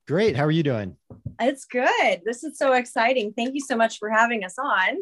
[0.08, 0.34] Great.
[0.34, 0.96] How are you doing?
[1.40, 2.22] It's good.
[2.24, 3.32] This is so exciting.
[3.32, 4.96] Thank you so much for having us on.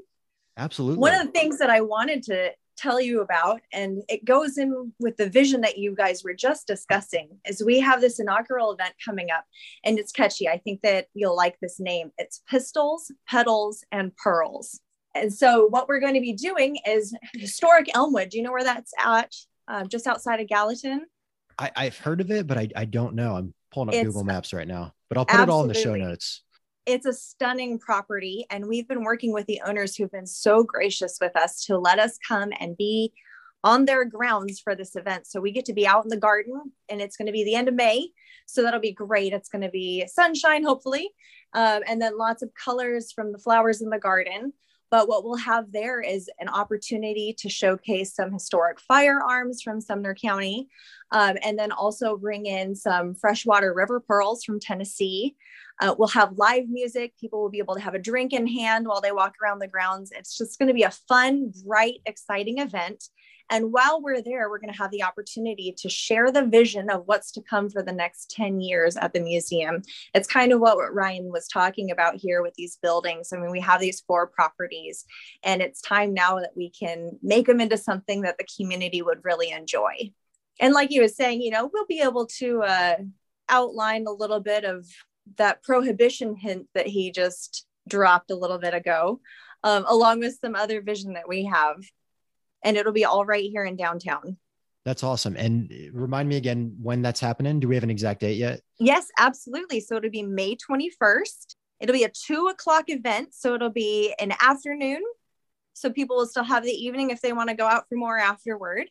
[0.59, 0.99] Absolutely.
[0.99, 4.93] One of the things that I wanted to tell you about, and it goes in
[4.99, 8.95] with the vision that you guys were just discussing, is we have this inaugural event
[9.05, 9.45] coming up,
[9.85, 10.49] and it's catchy.
[10.49, 12.13] I think that you'll like this name.
[12.19, 14.81] It's Pistols, Petals, and Pearls.
[15.15, 18.31] And so, what we're going to be doing is historic Elmwood.
[18.31, 19.33] Do you know where that's at?
[19.69, 21.07] Uh, just outside of Gallatin.
[21.59, 23.35] I, have heard of it, but I, I don't know.
[23.35, 25.53] I'm pulling up it's, Google Maps right now, but I'll put absolutely.
[25.53, 26.43] it all in the show notes.
[26.87, 31.19] It's a stunning property, and we've been working with the owners who've been so gracious
[31.21, 33.13] with us to let us come and be
[33.65, 35.27] on their grounds for this event.
[35.27, 37.57] So we get to be out in the garden, and it's going to be the
[37.57, 38.11] end of May.
[38.47, 39.33] So that'll be great.
[39.33, 41.11] It's going to be sunshine, hopefully,
[41.55, 44.53] um, and then lots of colors from the flowers in the garden.
[44.91, 50.15] But what we'll have there is an opportunity to showcase some historic firearms from Sumner
[50.15, 50.69] County,
[51.11, 55.37] um, and then also bring in some freshwater river pearls from Tennessee.
[55.81, 57.13] Uh, we'll have live music.
[57.21, 59.69] People will be able to have a drink in hand while they walk around the
[59.69, 60.11] grounds.
[60.13, 63.05] It's just going to be a fun, bright, exciting event.
[63.51, 67.05] And while we're there, we're going to have the opportunity to share the vision of
[67.07, 69.83] what's to come for the next 10 years at the museum.
[70.15, 73.33] It's kind of what Ryan was talking about here with these buildings.
[73.33, 75.05] I mean, we have these four properties,
[75.45, 79.21] and it's time now that we can make them into something that the community would
[79.25, 80.13] really enjoy.
[80.59, 82.97] And like he was saying, you know, we'll be able to uh,
[83.49, 84.87] outline a little bit of
[85.37, 89.21] that prohibition hint that he just dropped a little bit ago,
[89.63, 91.77] um, along with some other vision that we have
[92.63, 94.37] and it'll be all right here in downtown.
[94.85, 95.35] That's awesome.
[95.37, 97.59] And remind me again when that's happening.
[97.59, 98.61] Do we have an exact date yet?
[98.79, 99.81] Yes, absolutely.
[99.81, 101.57] So it'll be May 21st.
[101.81, 103.35] It'll be a two o'clock event.
[103.35, 105.03] So it'll be an afternoon.
[105.73, 108.17] So people will still have the evening if they want to go out for more
[108.17, 108.89] afterward.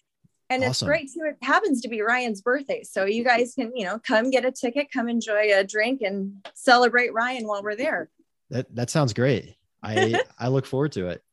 [0.49, 0.71] And awesome.
[0.71, 1.29] it's great too.
[1.29, 2.83] It happens to be Ryan's birthday.
[2.83, 6.45] So you guys can, you know, come get a ticket, come enjoy a drink and
[6.53, 8.09] celebrate Ryan while we're there.
[8.49, 9.55] That that sounds great.
[9.81, 11.23] I I look forward to it.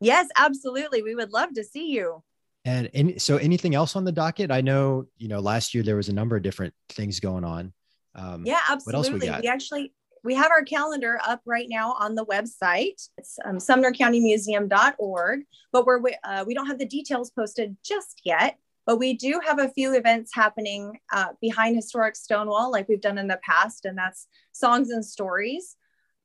[0.00, 1.02] Yes, absolutely.
[1.02, 2.22] We would love to see you.
[2.64, 4.50] And any, so anything else on the docket?
[4.50, 7.72] I know, you know, last year there was a number of different things going on.
[8.14, 9.30] Um, yeah, absolutely.
[9.30, 9.92] We, we, actually,
[10.24, 13.08] we have our calendar up right now on the website.
[13.16, 15.40] It's um, sumnercountymuseum.org,
[15.72, 18.58] but we're, uh, we don't have the details posted just yet.
[18.84, 23.18] But we do have a few events happening uh, behind historic Stonewall, like we've done
[23.18, 25.76] in the past, and that's songs and stories.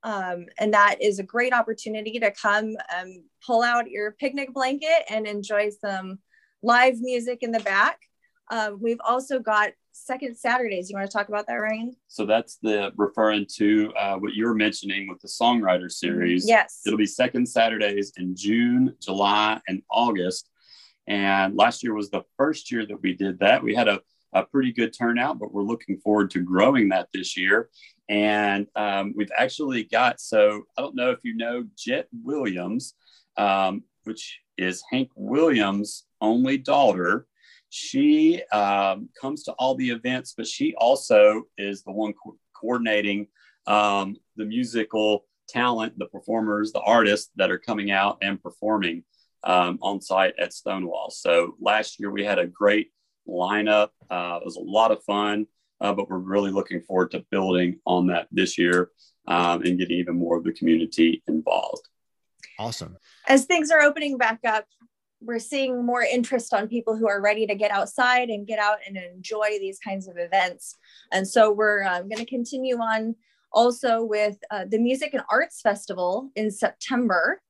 [0.04, 5.04] Um, and that is a great opportunity to come and pull out your picnic blanket
[5.10, 6.20] and enjoy some
[6.64, 7.99] live music in the back.
[8.49, 10.89] Um, we've also got second Saturdays.
[10.89, 11.95] You want to talk about that, Ryan?
[12.08, 16.47] So that's the referring to uh, what you were mentioning with the songwriter series.
[16.47, 16.82] Yes.
[16.86, 20.49] It'll be second Saturdays in June, July, and August.
[21.08, 23.64] And last year was the first year that we did that.
[23.64, 24.02] We had a,
[24.34, 27.70] a pretty good turnout, but we're looking forward to growing that this year.
[28.12, 32.93] And um, we've actually got, so I don't know if you know Jett Williams,
[33.38, 37.26] um, which is Hank Williams' only daughter
[37.74, 43.28] she um, comes to all the events, but she also is the one co- coordinating
[43.66, 49.05] um, the musical talent, the performers, the artists that are coming out and performing
[49.45, 51.12] um, on site at Stonewall.
[51.12, 52.91] So last year we had a great
[53.26, 53.89] lineup.
[54.09, 55.47] Uh, it was a lot of fun,
[55.82, 58.91] uh, but we're really looking forward to building on that this year
[59.27, 61.88] um, and getting even more of the community involved.
[62.59, 62.97] Awesome.
[63.27, 64.65] As things are opening back up,
[65.21, 68.77] we're seeing more interest on people who are ready to get outside and get out
[68.88, 70.77] and enjoy these kinds of events.
[71.11, 73.15] And so we're uh, going to continue on
[73.53, 77.41] also with uh, the Music and Arts Festival in September.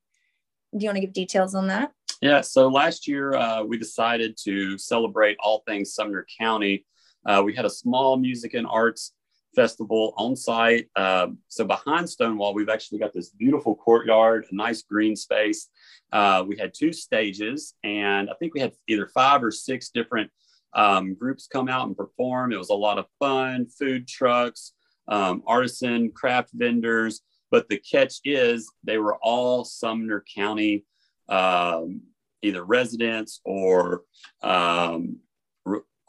[0.77, 1.91] Do you want to give details on that?
[2.21, 6.85] Yeah, so last year uh, we decided to celebrate all things Sumner County.
[7.25, 9.13] Uh, we had a small music and arts
[9.55, 10.87] festival on site.
[10.95, 15.67] Uh, so behind Stonewall, we've actually got this beautiful courtyard, a nice green space.
[16.11, 20.31] Uh, we had two stages, and I think we had either five or six different
[20.73, 22.53] um, groups come out and perform.
[22.53, 24.73] It was a lot of fun, food trucks,
[25.07, 27.21] um, artisan craft vendors.
[27.49, 30.85] But the catch is they were all Sumner County,
[31.27, 32.01] um,
[32.41, 34.03] either residents or
[34.41, 35.17] um,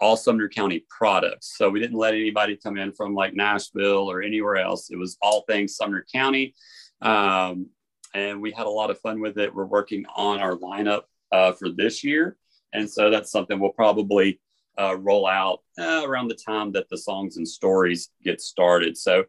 [0.03, 1.57] all Sumner County products.
[1.57, 4.91] So we didn't let anybody come in from like Nashville or anywhere else.
[4.91, 6.55] It was all things Sumner County.
[7.01, 7.69] Um,
[8.13, 9.55] and we had a lot of fun with it.
[9.55, 12.37] We're working on our lineup uh, for this year.
[12.73, 14.41] And so that's something we'll probably
[14.77, 18.99] uh, roll out uh, around the time that the songs and stories get started.
[18.99, 19.25] So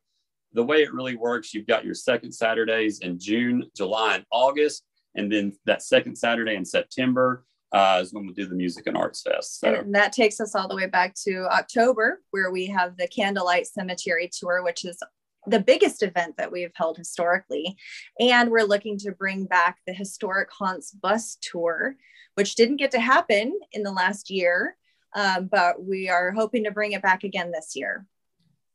[0.53, 4.83] the way it really works, you've got your second Saturdays in June, July, and August.
[5.15, 8.95] And then that second Saturday in September, uh, is when we do the Music and
[8.95, 9.59] Arts Fest.
[9.59, 9.73] So.
[9.73, 13.67] And that takes us all the way back to October, where we have the Candlelight
[13.67, 15.01] Cemetery Tour, which is
[15.47, 17.75] the biggest event that we've held historically.
[18.19, 21.95] And we're looking to bring back the Historic Haunts Bus Tour,
[22.35, 24.77] which didn't get to happen in the last year,
[25.15, 28.05] um, but we are hoping to bring it back again this year.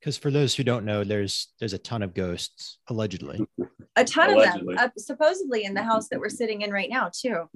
[0.01, 3.45] Because for those who don't know, there's there's a ton of ghosts allegedly.
[3.97, 4.75] A ton allegedly.
[4.75, 7.49] of them, uh, supposedly in the house that we're sitting in right now too.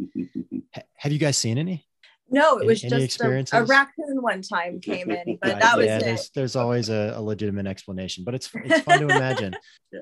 [0.97, 1.87] have you guys seen any?
[2.33, 5.87] No, it was any, just a, a, raccoon one time came in, but that was
[5.87, 6.05] yeah, it.
[6.05, 9.55] There's, there's always a, a, legitimate explanation, but it's it's fun to imagine.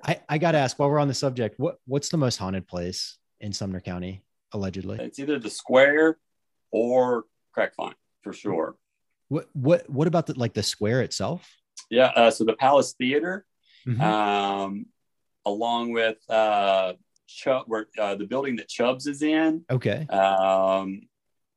[0.05, 2.69] I, I got to ask while we're on the subject, what what's the most haunted
[2.69, 4.23] place in Sumner County
[4.53, 4.99] allegedly?
[5.01, 6.19] It's either the square
[6.71, 7.25] or
[7.57, 8.77] Cragfont for sure.
[9.29, 11.51] What what what about the like the square itself?
[11.91, 13.45] Yeah, uh, so the Palace Theater,
[13.87, 14.01] mm-hmm.
[14.01, 14.87] um,
[15.45, 16.93] along with uh,
[17.27, 19.65] Chubb, where uh, the building that Chubbs is in.
[19.69, 20.07] Okay.
[20.07, 21.03] Um,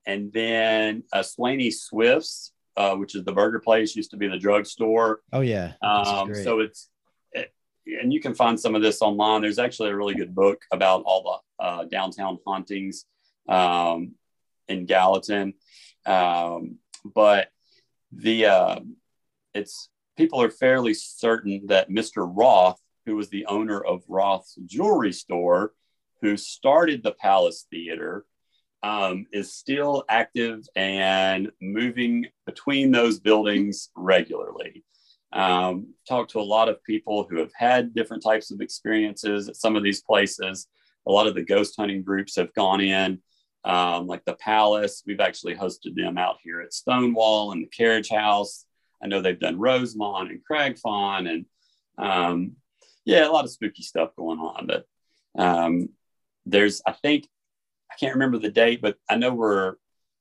[0.06, 4.38] and then uh, Swaney Swift's, uh, which is the burger place, used to be the
[4.40, 5.22] drugstore.
[5.32, 5.74] Oh yeah.
[5.82, 6.90] Um, so it's,
[7.32, 7.54] it,
[7.86, 9.42] and you can find some of this online.
[9.42, 13.06] There's actually a really good book about all the uh, downtown hauntings
[13.48, 14.14] um,
[14.68, 15.54] in Gallatin.
[16.06, 17.50] Um, but
[18.12, 18.80] the uh,
[19.54, 22.30] it's people are fairly certain that Mr.
[22.32, 25.74] Roth who was the owner of Roth's jewelry store,
[26.22, 28.26] who started the Palace Theater,
[28.82, 34.84] um, is still active and moving between those buildings regularly.
[35.32, 39.56] Um, talked to a lot of people who have had different types of experiences at
[39.56, 40.68] some of these places.
[41.08, 43.20] A lot of the ghost hunting groups have gone in,
[43.64, 45.02] um, like the Palace.
[45.06, 48.66] We've actually hosted them out here at Stonewall and the Carriage House.
[49.04, 51.46] I know they've done Rosemont and Cragfont and
[51.98, 52.54] um,
[53.06, 54.68] yeah, a lot of spooky stuff going on.
[54.68, 54.86] But
[55.38, 55.90] um,
[56.46, 57.28] there's, I think,
[57.92, 59.76] I can't remember the date, but I know we're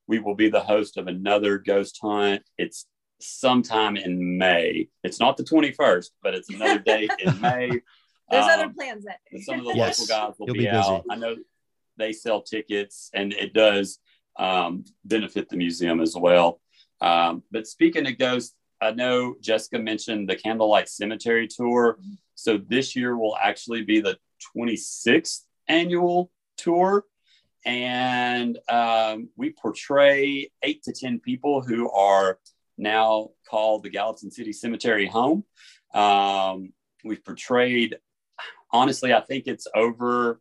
[0.08, 2.42] we will be the host of another ghost hunt.
[2.58, 2.86] It's
[3.20, 4.88] sometime in May.
[5.04, 7.70] It's not the 21st, but it's another date in May.
[8.28, 11.04] There's um, other plans that some of the yes, local guys will be, be out.
[11.10, 11.36] I know
[11.96, 14.00] they sell tickets and it does
[14.38, 16.60] um, benefit the museum as well.
[17.00, 21.98] Um, but speaking of ghosts, I know Jessica mentioned the Candlelight Cemetery tour.
[22.34, 24.18] So this year will actually be the
[24.56, 27.04] 26th annual tour.
[27.64, 32.40] and um, we portray eight to 10 people who are
[32.76, 35.44] now called the Gallatin City Cemetery home.
[35.94, 36.72] Um,
[37.04, 37.98] we've portrayed,
[38.72, 40.40] honestly, I think it's over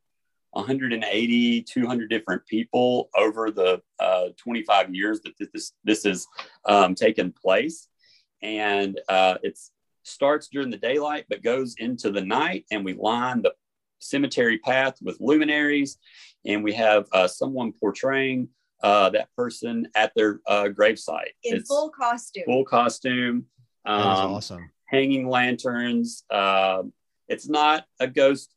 [0.51, 6.25] 180, 200 different people over the uh, 25 years that this this has
[6.65, 7.87] um, taken place,
[8.41, 9.59] and uh, it
[10.03, 13.53] starts during the daylight but goes into the night, and we line the
[13.99, 15.97] cemetery path with luminaries,
[16.45, 18.49] and we have uh, someone portraying
[18.83, 22.43] uh, that person at their uh, gravesite in it's full costume.
[22.45, 23.45] Full costume.
[23.85, 24.71] Um, that is awesome.
[24.85, 26.23] Hanging lanterns.
[26.29, 26.83] Uh,
[27.27, 28.53] it's not a ghost,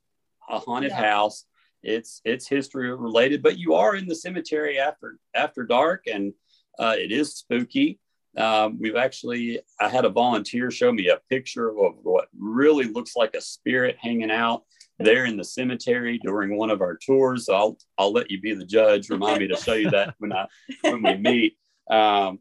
[0.48, 0.96] a haunted no.
[0.96, 1.44] house.
[1.82, 6.32] It's it's history related, but you are in the cemetery after after dark, and
[6.78, 8.00] uh, it is spooky.
[8.36, 13.14] Um, we've actually I had a volunteer show me a picture of what really looks
[13.16, 14.64] like a spirit hanging out
[14.98, 17.46] there in the cemetery during one of our tours.
[17.46, 19.10] So I'll I'll let you be the judge.
[19.10, 20.46] Remind me to show you that when I
[20.82, 21.56] when we meet.
[21.90, 22.40] Um,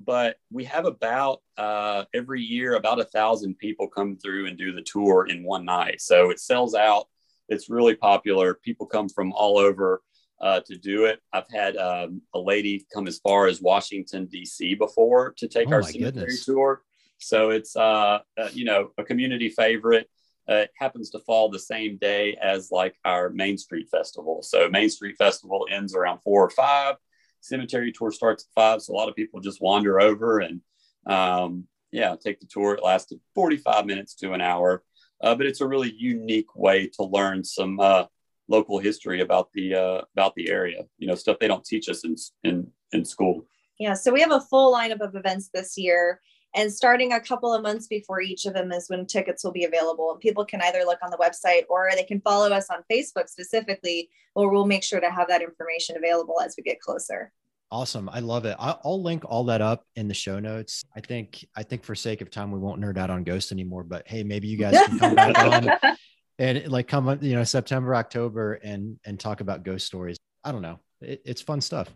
[0.00, 4.74] but we have about uh, every year about a thousand people come through and do
[4.74, 6.00] the tour in one night.
[6.00, 7.06] So it sells out.
[7.48, 8.54] It's really popular.
[8.54, 10.02] People come from all over
[10.44, 11.20] uh, to do it.
[11.32, 14.74] I've had um, a lady come as far as Washington D.C.
[14.74, 16.44] before to take oh our cemetery goodness.
[16.44, 16.82] tour.
[17.16, 20.08] So it's uh, uh, you know a community favorite.
[20.46, 24.42] Uh, it happens to fall the same day as like our Main Street Festival.
[24.42, 26.96] So Main Street Festival ends around four or five.
[27.40, 30.60] Cemetery tour starts at five, so a lot of people just wander over and
[31.06, 32.74] um, yeah, take the tour.
[32.74, 34.82] It lasted 45 minutes to an hour,
[35.22, 38.04] uh, but it's a really unique way to learn some uh,
[38.48, 40.82] local history about the uh, about the area.
[40.98, 43.46] You know, stuff they don't teach us in in in school.
[43.78, 46.20] Yeah, so we have a full lineup of events this year.
[46.56, 49.64] And starting a couple of months before each of them is when tickets will be
[49.64, 50.12] available.
[50.12, 53.28] And people can either look on the website or they can follow us on Facebook
[53.28, 57.32] specifically, or we'll make sure to have that information available as we get closer.
[57.72, 58.08] Awesome.
[58.08, 58.54] I love it.
[58.60, 60.84] I'll link all that up in the show notes.
[60.94, 63.82] I think, I think for sake of time, we won't nerd out on Ghost anymore,
[63.82, 65.96] but Hey, maybe you guys can come back on
[66.38, 70.16] and like come, on, you know, September, October and, and talk about ghost stories.
[70.42, 70.80] I don't know.
[71.00, 71.88] It, it's fun stuff.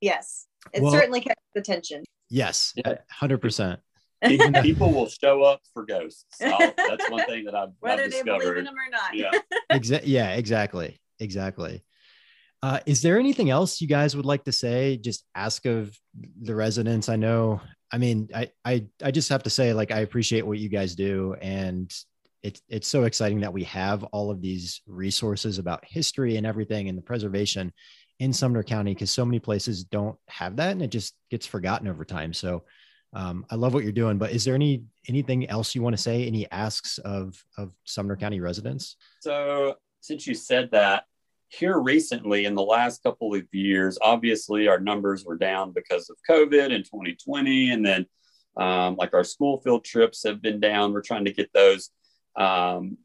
[0.00, 0.46] Yes.
[0.72, 2.04] It well, certainly catches attention.
[2.28, 2.74] Yes.
[3.10, 3.80] hundred percent.
[4.62, 6.24] people will show up for ghosts.
[6.38, 9.14] that's one thing that I've whether I've they believe in them or not.
[9.14, 9.30] Yeah,
[9.70, 11.84] Exa- yeah, exactly, exactly.
[12.62, 14.96] Uh, is there anything else you guys would like to say?
[14.96, 15.96] Just ask of
[16.40, 17.08] the residents.
[17.08, 17.60] I know.
[17.92, 20.94] I mean, I I I just have to say, like, I appreciate what you guys
[20.94, 21.92] do, and
[22.42, 26.88] it's it's so exciting that we have all of these resources about history and everything
[26.88, 27.72] and the preservation
[28.18, 31.88] in Sumner County because so many places don't have that, and it just gets forgotten
[31.88, 32.32] over time.
[32.32, 32.64] So
[33.12, 36.02] um, I love what you're doing, but is there any anything else you want to
[36.02, 36.26] say?
[36.26, 38.96] Any asks of of Sumner County residents?
[39.20, 41.04] So since you said that,
[41.48, 46.16] here recently in the last couple of years, obviously our numbers were down because of
[46.28, 48.06] COVID in 2020, and then
[48.56, 50.92] um, like our school field trips have been down.
[50.92, 51.90] We're trying to get those
[52.36, 52.98] um,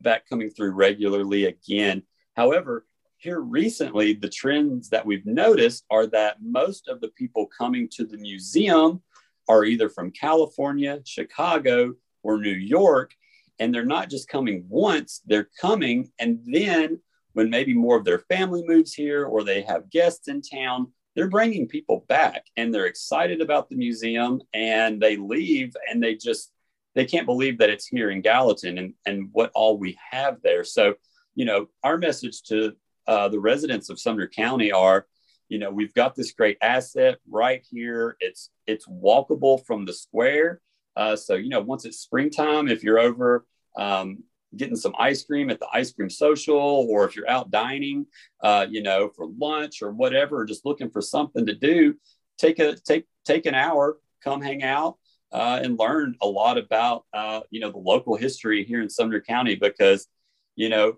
[0.00, 2.02] back coming through regularly again.
[2.36, 2.86] However,
[3.16, 8.04] here recently, the trends that we've noticed are that most of the people coming to
[8.04, 9.02] the museum
[9.48, 13.12] are either from California, Chicago, or New York.
[13.58, 16.10] And they're not just coming once, they're coming.
[16.20, 17.00] And then
[17.32, 21.28] when maybe more of their family moves here or they have guests in town, they're
[21.28, 26.52] bringing people back and they're excited about the museum and they leave and they just
[26.98, 30.64] they can't believe that it's here in gallatin and, and what all we have there.
[30.64, 30.94] So
[31.36, 32.72] you know our message to
[33.06, 35.06] uh, the residents of sumner county are
[35.48, 38.16] you know we've got this great asset right here.
[38.18, 40.60] It's it's walkable from the square.
[40.96, 43.46] Uh, so you know once it's springtime if you're over
[43.78, 44.24] um,
[44.56, 48.06] getting some ice cream at the ice cream social or if you're out dining
[48.42, 51.94] uh, you know for lunch or whatever or just looking for something to do
[52.38, 54.96] take a take take an hour come hang out
[55.32, 59.20] uh, and learn a lot about uh, you know the local history here in sumner
[59.20, 60.08] county because
[60.56, 60.96] you know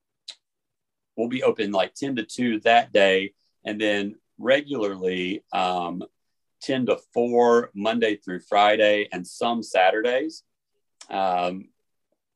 [1.16, 3.32] we'll be open like 10 to 2 that day.
[3.64, 6.04] And then regularly um,
[6.62, 10.42] 10 to 4 Monday through Friday and some Saturdays,
[11.10, 11.68] um,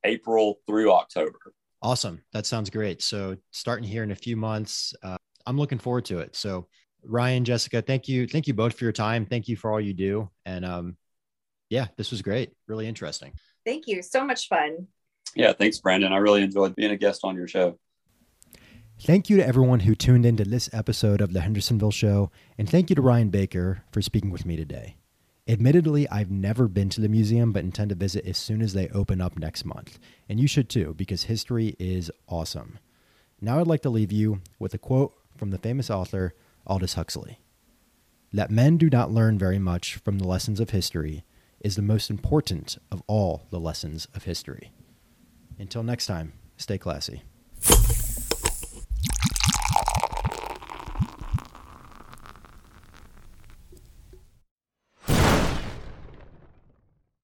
[0.04, 1.38] April through October.
[1.82, 2.22] Awesome.
[2.32, 3.02] That sounds great.
[3.02, 6.36] So, starting here in a few months, uh, I'm looking forward to it.
[6.36, 6.66] So,
[7.02, 8.26] Ryan, Jessica, thank you.
[8.26, 9.24] Thank you both for your time.
[9.24, 10.30] Thank you for all you do.
[10.44, 10.96] And um,
[11.70, 12.52] yeah, this was great.
[12.66, 13.32] Really interesting.
[13.64, 14.02] Thank you.
[14.02, 14.88] So much fun.
[15.34, 16.12] Yeah, thanks, Brandon.
[16.12, 17.78] I really enjoyed being a guest on your show.
[19.00, 22.90] Thank you to everyone who tuned into this episode of the Hendersonville Show, and thank
[22.90, 24.96] you to Ryan Baker for speaking with me today.
[25.48, 28.88] Admittedly, I've never been to the museum, but intend to visit as soon as they
[28.90, 29.98] open up next month.
[30.28, 32.78] And you should too, because history is awesome.
[33.40, 36.34] Now I'd like to leave you with a quote from the famous author
[36.66, 37.38] Aldous Huxley.
[38.32, 41.24] That men do not learn very much from the lessons of history
[41.60, 44.70] is the most important of all the lessons of history.
[45.60, 47.22] Until next time, stay classy.